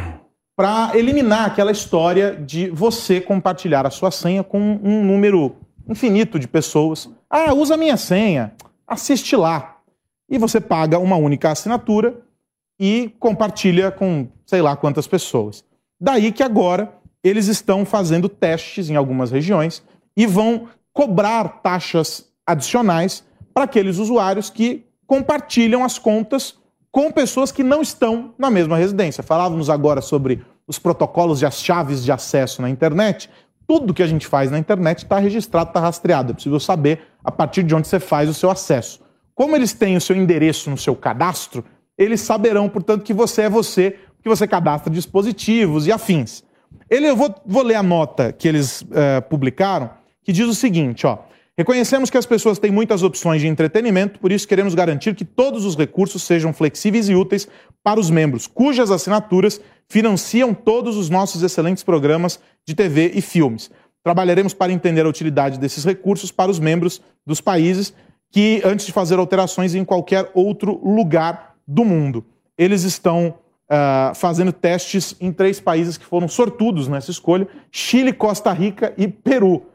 para 0.56 0.92
eliminar 0.94 1.46
aquela 1.46 1.70
história 1.70 2.34
de 2.34 2.70
você 2.70 3.20
compartilhar 3.20 3.86
a 3.86 3.90
sua 3.90 4.10
senha 4.10 4.42
com 4.42 4.58
um 4.82 5.04
número 5.04 5.56
infinito 5.88 6.38
de 6.38 6.46
pessoas. 6.46 7.09
Ah, 7.29 7.53
usa 7.55 7.77
minha 7.77 7.96
senha, 7.96 8.53
assiste 8.87 9.35
lá. 9.35 9.77
E 10.29 10.38
você 10.38 10.61
paga 10.61 10.98
uma 10.98 11.16
única 11.16 11.51
assinatura 11.51 12.20
e 12.79 13.14
compartilha 13.18 13.90
com 13.90 14.29
sei 14.46 14.62
lá 14.62 14.77
quantas 14.77 15.07
pessoas. 15.07 15.64
Daí 16.01 16.31
que 16.31 16.42
agora 16.42 16.92
eles 17.24 17.48
estão 17.48 17.85
fazendo 17.85 18.29
testes 18.29 18.88
em 18.88 18.96
algumas 18.96 19.31
regiões 19.31 19.83
e 20.16 20.27
vão 20.27 20.68
cobrar 20.92 21.61
taxas 21.62 22.29
adicionais 22.46 23.24
para 23.53 23.64
aqueles 23.64 23.98
usuários 23.98 24.51
que 24.51 24.85
compartilham 25.07 25.83
as 25.83 25.98
contas 25.98 26.57
com 26.90 27.11
pessoas 27.11 27.51
que 27.51 27.62
não 27.62 27.83
estão 27.83 28.35
na 28.38 28.51
mesma 28.51 28.77
residência. 28.77 29.22
Falávamos 29.22 29.68
agora 29.68 30.01
sobre 30.01 30.44
os 30.66 30.79
protocolos 30.79 31.42
e 31.42 31.46
as 31.46 31.62
chaves 31.62 32.05
de 32.05 32.12
acesso 32.12 32.61
na 32.62 32.68
internet. 32.68 33.31
Tudo 33.68 33.92
que 33.92 34.02
a 34.02 34.07
gente 34.07 34.26
faz 34.26 34.50
na 34.50 34.59
internet 34.59 35.04
está 35.04 35.18
registrado, 35.18 35.68
está 35.68 35.78
rastreado. 35.78 36.33
É 36.33 36.35
possível 36.35 36.59
saber 36.59 37.02
a 37.22 37.31
partir 37.31 37.62
de 37.62 37.74
onde 37.74 37.87
você 37.87 38.00
faz 38.00 38.26
o 38.26 38.33
seu 38.33 38.50
acesso. 38.50 39.00
Como 39.35 39.54
eles 39.54 39.74
têm 39.74 39.94
o 39.94 40.00
seu 40.00 40.16
endereço 40.16 40.70
no 40.70 40.78
seu 40.78 40.96
cadastro, 40.96 41.62
eles 41.96 42.22
saberão, 42.22 42.66
portanto, 42.66 43.04
que 43.04 43.12
você 43.12 43.42
é 43.42 43.50
você, 43.50 43.98
que 44.22 44.28
você 44.28 44.48
cadastra 44.48 44.90
dispositivos 44.90 45.87
e 45.87 45.92
afins. 45.92 46.42
Ele, 46.88 47.11
eu 47.11 47.14
vou, 47.14 47.35
vou 47.44 47.62
ler 47.62 47.74
a 47.74 47.83
nota 47.83 48.33
que 48.33 48.48
eles 48.48 48.81
uh, 48.81 49.20
publicaram, 49.28 49.90
que 50.24 50.33
diz 50.33 50.46
o 50.46 50.54
seguinte: 50.54 51.07
ó. 51.07 51.18
Reconhecemos 51.58 52.08
que 52.08 52.16
as 52.16 52.24
pessoas 52.24 52.60
têm 52.60 52.70
muitas 52.70 53.02
opções 53.02 53.40
de 53.40 53.48
entretenimento, 53.48 54.20
por 54.20 54.30
isso 54.30 54.46
queremos 54.46 54.76
garantir 54.76 55.16
que 55.16 55.24
todos 55.24 55.64
os 55.64 55.74
recursos 55.74 56.22
sejam 56.22 56.52
flexíveis 56.52 57.08
e 57.08 57.16
úteis 57.16 57.48
para 57.82 57.98
os 57.98 58.10
membros, 58.10 58.46
cujas 58.46 58.92
assinaturas 58.92 59.60
financiam 59.88 60.54
todos 60.54 60.96
os 60.96 61.10
nossos 61.10 61.42
excelentes 61.42 61.82
programas 61.82 62.38
de 62.64 62.76
TV 62.76 63.10
e 63.12 63.20
filmes. 63.20 63.72
Trabalharemos 64.04 64.54
para 64.54 64.72
entender 64.72 65.04
a 65.04 65.08
utilidade 65.08 65.58
desses 65.58 65.84
recursos 65.84 66.30
para 66.30 66.48
os 66.48 66.60
membros 66.60 67.02
dos 67.26 67.40
países 67.40 67.92
que, 68.30 68.62
antes 68.64 68.86
de 68.86 68.92
fazer 68.92 69.18
alterações 69.18 69.74
em 69.74 69.84
qualquer 69.84 70.30
outro 70.34 70.80
lugar 70.88 71.56
do 71.66 71.84
mundo, 71.84 72.24
eles 72.56 72.84
estão 72.84 73.34
uh, 73.68 74.14
fazendo 74.14 74.52
testes 74.52 75.16
em 75.20 75.32
três 75.32 75.58
países 75.58 75.98
que 75.98 76.04
foram 76.04 76.28
sortudos 76.28 76.86
nessa 76.86 77.10
escolha: 77.10 77.48
Chile, 77.68 78.12
Costa 78.12 78.52
Rica 78.52 78.94
e 78.96 79.08
Peru. 79.08 79.66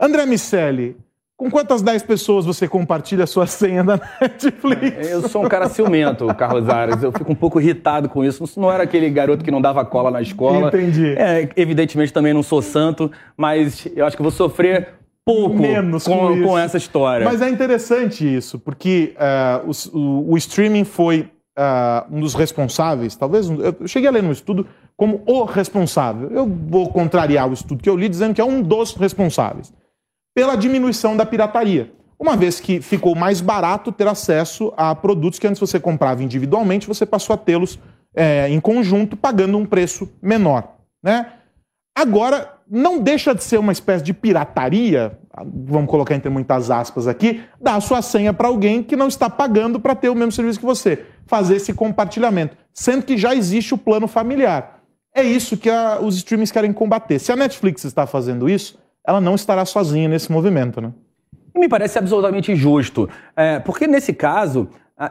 André 0.00 0.24
Miceli, 0.24 0.96
com 1.36 1.50
quantas 1.50 1.82
10 1.82 2.02
pessoas 2.04 2.46
você 2.46 2.66
compartilha 2.66 3.24
a 3.24 3.26
sua 3.26 3.46
senha 3.46 3.84
da 3.84 4.00
Netflix? 4.20 5.10
Eu 5.10 5.28
sou 5.28 5.44
um 5.44 5.48
cara 5.48 5.68
ciumento, 5.68 6.26
Carlos 6.34 6.68
Ares. 6.68 7.02
Eu 7.02 7.12
fico 7.12 7.30
um 7.30 7.34
pouco 7.34 7.60
irritado 7.60 8.08
com 8.08 8.24
isso. 8.24 8.44
Não 8.58 8.72
era 8.72 8.84
aquele 8.84 9.10
garoto 9.10 9.44
que 9.44 9.50
não 9.50 9.60
dava 9.60 9.84
cola 9.84 10.10
na 10.10 10.22
escola. 10.22 10.68
Entendi. 10.68 11.14
É, 11.16 11.48
evidentemente 11.56 12.12
também 12.12 12.32
não 12.32 12.42
sou 12.42 12.62
santo, 12.62 13.10
mas 13.36 13.86
eu 13.94 14.06
acho 14.06 14.16
que 14.16 14.22
vou 14.22 14.32
sofrer 14.32 14.94
pouco 15.24 15.56
Menos 15.56 16.04
com, 16.04 16.16
com, 16.16 16.42
com 16.42 16.58
essa 16.58 16.78
história. 16.78 17.24
Mas 17.24 17.42
é 17.42 17.50
interessante 17.50 18.24
isso, 18.24 18.58
porque 18.58 19.14
uh, 19.16 19.68
o, 19.92 19.98
o, 19.98 20.32
o, 20.32 20.36
streaming 20.36 20.84
foi 20.84 21.28
uh, 21.58 22.06
um 22.16 22.20
dos 22.20 22.32
responsáveis, 22.34 23.16
talvez, 23.16 23.50
eu 23.50 23.88
cheguei 23.88 24.08
a 24.08 24.12
ler 24.12 24.22
no 24.22 24.30
estudo 24.30 24.68
como 24.96 25.20
o 25.26 25.42
responsável. 25.42 26.30
Eu 26.30 26.46
vou 26.46 26.88
contrariar 26.90 27.50
o 27.50 27.52
estudo 27.52 27.82
que 27.82 27.90
eu 27.90 27.96
li 27.96 28.08
dizendo 28.08 28.34
que 28.34 28.40
é 28.40 28.44
um 28.44 28.62
dos 28.62 28.94
responsáveis 28.94 29.72
pela 30.36 30.54
diminuição 30.54 31.16
da 31.16 31.24
pirataria. 31.24 31.90
Uma 32.18 32.36
vez 32.36 32.60
que 32.60 32.82
ficou 32.82 33.14
mais 33.14 33.40
barato 33.40 33.90
ter 33.90 34.06
acesso 34.06 34.70
a 34.76 34.94
produtos 34.94 35.38
que 35.38 35.46
antes 35.46 35.58
você 35.58 35.80
comprava 35.80 36.22
individualmente, 36.22 36.86
você 36.86 37.06
passou 37.06 37.32
a 37.32 37.38
tê-los 37.38 37.78
é, 38.14 38.46
em 38.50 38.60
conjunto, 38.60 39.16
pagando 39.16 39.56
um 39.56 39.64
preço 39.64 40.12
menor. 40.20 40.76
Né? 41.02 41.32
Agora, 41.96 42.52
não 42.70 42.98
deixa 42.98 43.34
de 43.34 43.42
ser 43.42 43.58
uma 43.58 43.72
espécie 43.72 44.04
de 44.04 44.12
pirataria, 44.12 45.18
vamos 45.64 45.90
colocar 45.90 46.14
entre 46.14 46.28
muitas 46.28 46.70
aspas 46.70 47.08
aqui, 47.08 47.42
dar 47.58 47.76
a 47.76 47.80
sua 47.80 48.02
senha 48.02 48.34
para 48.34 48.48
alguém 48.48 48.82
que 48.82 48.94
não 48.94 49.08
está 49.08 49.30
pagando 49.30 49.80
para 49.80 49.94
ter 49.94 50.10
o 50.10 50.14
mesmo 50.14 50.32
serviço 50.32 50.60
que 50.60 50.66
você. 50.66 51.06
Fazer 51.26 51.56
esse 51.56 51.72
compartilhamento. 51.72 52.58
Sendo 52.74 53.04
que 53.04 53.16
já 53.16 53.34
existe 53.34 53.72
o 53.72 53.78
plano 53.78 54.06
familiar. 54.06 54.82
É 55.14 55.22
isso 55.22 55.56
que 55.56 55.70
a, 55.70 55.98
os 55.98 56.16
streamings 56.16 56.52
querem 56.52 56.74
combater. 56.74 57.18
Se 57.18 57.32
a 57.32 57.36
Netflix 57.36 57.84
está 57.84 58.06
fazendo 58.06 58.50
isso, 58.50 58.78
ela 59.06 59.20
não 59.20 59.34
estará 59.34 59.64
sozinha 59.64 60.08
nesse 60.08 60.30
movimento. 60.30 60.80
Né? 60.80 60.92
Me 61.54 61.68
parece 61.68 61.98
absolutamente 61.98 62.52
injusto, 62.52 63.08
é, 63.36 63.58
porque 63.60 63.86
nesse 63.86 64.12
caso 64.12 64.68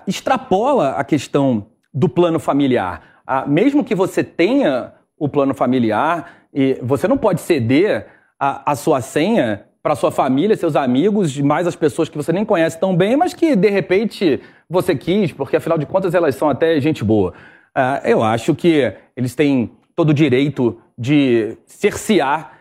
extrapola 0.08 0.92
a 0.92 1.04
questão 1.04 1.68
do 1.94 2.10
plano 2.10 2.40
familiar. 2.40 3.02
mesmo 3.48 3.84
que 3.84 3.94
você 3.94 4.24
tenha 4.24 4.94
o 5.18 5.30
plano 5.30 5.54
familiar, 5.54 6.46
e 6.54 6.80
você 6.82 7.08
não 7.08 7.18
pode 7.18 7.42
ceder 7.42 8.08
a, 8.40 8.72
a 8.72 8.76
sua 8.76 9.02
senha 9.02 9.66
para 9.84 9.96
sua 9.96 10.10
família, 10.10 10.56
seus 10.56 10.76
amigos, 10.76 11.40
mais 11.40 11.68
as 11.68 11.76
pessoas 11.76 12.10
que 12.10 12.18
você 12.18 12.32
nem 12.32 12.44
conhece 12.44 12.80
tão 12.80 12.96
bem, 12.96 13.16
mas 13.16 13.34
que 13.34 13.56
de 13.56 13.70
repente 13.70 14.42
você 14.70 14.96
quis, 14.96 15.32
porque 15.32 15.58
afinal 15.58 15.78
de 15.78 15.86
contas 15.86 16.16
elas 16.16 16.34
são 16.36 16.50
até 16.50 16.80
gente 16.80 17.04
boa. 17.04 17.34
Uh, 17.76 18.08
eu 18.08 18.24
acho 18.24 18.56
que 18.56 18.92
eles 19.16 19.36
têm 19.36 19.72
todo 19.96 20.10
o 20.10 20.14
direito 20.14 20.80
de 20.98 21.58
cercear 21.66 22.54
é, 22.54 22.55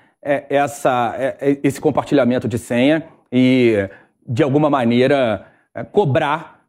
essa, 0.48 1.14
é, 1.18 1.36
é, 1.40 1.58
esse 1.62 1.80
compartilhamento 1.80 2.48
de 2.48 2.58
senha 2.58 3.04
e, 3.30 3.88
de 4.26 4.42
alguma 4.42 4.70
maneira, 4.70 5.46
é, 5.74 5.84
cobrar 5.84 6.64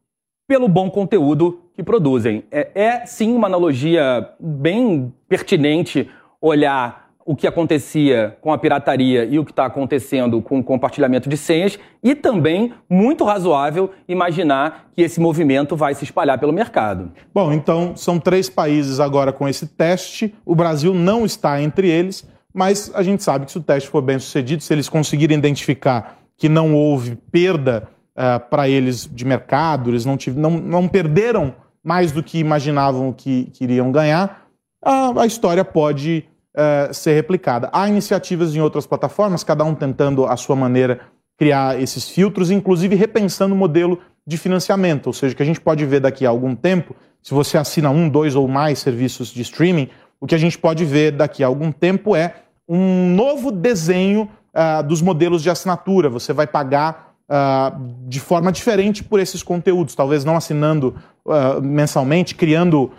pelo 0.48 0.68
bom 0.68 0.90
conteúdo 0.90 1.62
que 1.74 1.82
produzem. 1.82 2.44
É, 2.52 2.70
é 2.76 3.06
sim 3.06 3.34
uma 3.34 3.48
analogia 3.48 4.30
bem 4.40 5.14
pertinente 5.28 6.10
olhar 6.42 7.06
o 7.26 7.36
que 7.36 7.48
acontecia 7.48 8.38
com 8.40 8.54
a 8.54 8.58
pirataria 8.58 9.26
e 9.26 9.40
o 9.40 9.44
que 9.44 9.52
está 9.52 9.66
acontecendo 9.66 10.40
com 10.44 10.60
o 10.60 10.64
compartilhamento 10.64 11.28
de 11.28 11.36
senhas, 11.36 11.80
e 12.04 12.14
também 12.14 12.72
muito 12.88 13.24
razoável 13.24 13.90
imaginar 14.08 14.90
que 14.96 15.02
esse 15.02 15.20
movimento 15.20 15.76
vai 15.76 15.96
se 15.96 16.04
espalhar 16.04 16.38
pelo 16.38 16.54
mercado. 16.54 17.12
Bom, 17.34 17.52
então 17.52 17.96
são 17.96 18.20
três 18.20 18.48
países 18.48 19.00
agora 19.00 19.34
com 19.34 19.50
esse 19.50 19.66
teste, 19.66 20.36
o 20.46 20.54
Brasil 20.54 20.94
não 20.94 21.26
está 21.26 21.60
entre 21.60 21.90
eles, 21.90 22.28
mas 22.56 22.90
a 22.96 23.04
gente 23.04 23.22
sabe 23.22 23.46
que 23.46 23.52
se 23.52 23.58
o 23.58 23.62
teste 23.62 23.90
for 23.90 24.02
bem 24.02 24.18
sucedido, 24.18 24.64
se 24.64 24.74
eles 24.74 24.88
conseguirem 24.88 25.38
identificar 25.38 26.20
que 26.38 26.48
não 26.48 26.74
houve 26.74 27.18
perda 27.30 27.90
uh, 28.16 28.40
para 28.50 28.70
eles 28.70 29.10
de 29.12 29.26
mercado, 29.26 29.90
eles 29.90 30.06
não, 30.06 30.18
não, 30.36 30.52
não 30.52 30.88
perderam 30.88 31.54
mais 31.84 32.14
do 32.14 32.24
que 32.24 32.40
imaginavam 32.40 33.12
que, 33.12 33.52
que 33.54 33.66
iriam 33.66 33.92
ganhar, 33.92 34.48
a, 34.82 35.22
a 35.22 35.26
história 35.26 35.66
pode 35.66 36.24
uh, 36.56 36.94
ser 36.94 37.14
replicada. 37.14 37.70
Há 37.74 37.90
iniciativas 37.90 38.56
em 38.56 38.62
outras 38.62 38.88
plataformas, 38.88 39.44
cada 39.44 39.66
um 39.66 39.76
tentando 39.76 40.26
a 40.26 40.38
sua 40.38 40.56
maneira 40.56 41.02
criar 41.38 41.78
esses 41.82 42.08
filtros, 42.08 42.52
inclusive 42.52 42.96
repensando 42.96 43.54
o 43.54 43.58
modelo 43.58 44.00
de 44.26 44.38
financiamento, 44.38 45.08
ou 45.08 45.14
seja, 45.14 45.36
que 45.36 45.44
a 45.44 45.46
gente 45.46 45.60
pode 45.60 45.86
ver 45.86 46.00
daqui 46.00 46.26
a 46.26 46.30
algum 46.30 46.56
tempo, 46.56 46.96
se 47.22 47.34
você 47.34 47.58
assina 47.58 47.90
um, 47.90 48.08
dois 48.08 48.34
ou 48.34 48.48
mais 48.48 48.80
serviços 48.80 49.28
de 49.28 49.42
streaming, 49.42 49.90
o 50.22 50.26
que 50.26 50.34
a 50.34 50.38
gente 50.38 50.58
pode 50.58 50.86
ver 50.86 51.12
daqui 51.12 51.44
a 51.44 51.48
algum 51.48 51.70
tempo 51.72 52.16
é 52.16 52.45
um 52.68 53.14
novo 53.14 53.52
desenho 53.52 54.30
uh, 54.54 54.84
dos 54.84 55.02
modelos 55.02 55.44
de 55.44 55.50
assinatura. 55.50 56.10
Você 56.10 56.34
vai 56.34 56.48
pagar 56.48 57.16
uh, 57.30 58.08
de 58.08 58.20
forma 58.20 58.52
diferente 58.52 59.04
por 59.04 59.20
esses 59.20 59.44
conteúdos, 59.44 59.96
talvez 59.96 60.26
não 60.26 60.36
assinando 60.36 60.96
uh, 61.26 61.62
mensalmente, 61.62 62.36
criando 62.36 62.92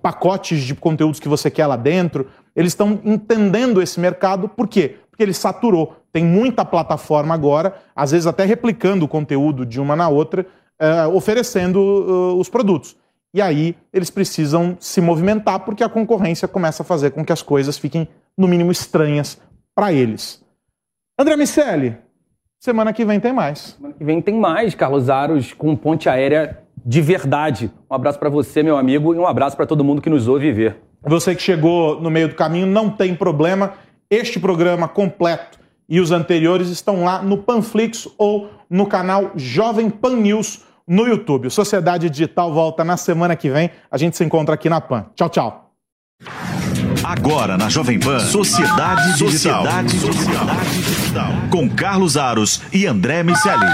pacotes 0.00 0.62
de 0.62 0.74
conteúdos 0.74 1.18
que 1.18 1.28
você 1.28 1.50
quer 1.50 1.66
lá 1.66 1.76
dentro, 1.76 2.28
eles 2.54 2.72
estão 2.72 3.00
entendendo 3.04 3.82
esse 3.82 3.98
mercado, 3.98 4.48
por 4.48 4.68
quê? 4.68 4.98
Porque 5.10 5.22
ele 5.22 5.34
saturou. 5.34 5.96
Tem 6.12 6.24
muita 6.24 6.64
plataforma 6.64 7.34
agora, 7.34 7.74
às 7.94 8.12
vezes 8.12 8.26
até 8.28 8.44
replicando 8.44 9.04
o 9.04 9.08
conteúdo 9.08 9.66
de 9.66 9.80
uma 9.80 9.96
na 9.96 10.08
outra, 10.08 10.46
oferecendo 11.12 12.36
os 12.38 12.48
produtos. 12.48 12.96
E 13.34 13.42
aí 13.42 13.76
eles 13.92 14.10
precisam 14.10 14.76
se 14.78 15.00
movimentar 15.00 15.58
porque 15.60 15.82
a 15.82 15.88
concorrência 15.88 16.46
começa 16.46 16.84
a 16.84 16.86
fazer 16.86 17.10
com 17.10 17.24
que 17.24 17.32
as 17.32 17.42
coisas 17.42 17.76
fiquem, 17.76 18.08
no 18.38 18.46
mínimo, 18.46 18.70
estranhas 18.70 19.40
para 19.74 19.92
eles. 19.92 20.40
André 21.18 21.36
Miceli, 21.36 21.96
semana 22.60 22.92
que 22.92 23.04
vem 23.04 23.18
tem 23.18 23.32
mais. 23.32 23.76
Semana 23.76 23.94
que 23.94 24.04
vem 24.04 24.22
tem 24.22 24.38
mais, 24.38 24.76
Carlos 24.76 25.10
Aros, 25.10 25.52
com 25.52 25.74
ponte 25.74 26.08
aérea 26.08 26.62
de 26.86 27.00
verdade. 27.00 27.72
Um 27.90 27.94
abraço 27.94 28.20
para 28.20 28.30
você, 28.30 28.62
meu 28.62 28.76
amigo, 28.76 29.12
e 29.12 29.18
um 29.18 29.26
abraço 29.26 29.56
para 29.56 29.66
todo 29.66 29.82
mundo 29.82 30.00
que 30.00 30.08
nos 30.08 30.28
ouve 30.28 30.52
ver. 30.52 30.76
Você 31.02 31.34
que 31.34 31.42
chegou 31.42 32.00
no 32.00 32.10
meio 32.10 32.28
do 32.28 32.36
caminho, 32.36 32.68
não 32.68 32.88
tem 32.88 33.16
problema. 33.16 33.74
Este 34.08 34.38
programa 34.38 34.86
completo 34.86 35.58
e 35.88 35.98
os 35.98 36.12
anteriores 36.12 36.68
estão 36.68 37.02
lá 37.02 37.20
no 37.20 37.38
Panflix 37.38 38.08
ou 38.16 38.48
no 38.70 38.86
canal 38.86 39.32
Jovem 39.34 39.90
Pan 39.90 40.16
News 40.16 40.62
no 40.86 41.06
YouTube. 41.06 41.50
Sociedade 41.50 42.10
Digital 42.10 42.52
volta 42.52 42.84
na 42.84 42.96
semana 42.96 43.36
que 43.36 43.50
vem. 43.50 43.70
A 43.90 43.96
gente 43.96 44.16
se 44.16 44.24
encontra 44.24 44.54
aqui 44.54 44.68
na 44.68 44.80
Pan. 44.80 45.06
Tchau, 45.14 45.28
tchau. 45.28 45.70
Agora 47.02 47.58
na 47.58 47.68
Jovem 47.68 47.98
Pan, 47.98 48.18
Sociedade 48.20 49.18
Digital. 49.18 49.64
Sociedade 49.64 49.98
Digital. 49.98 51.32
Com 51.50 51.68
Carlos 51.68 52.16
Aros 52.16 52.62
e 52.72 52.86
André 52.86 53.22
Miceli. 53.22 53.66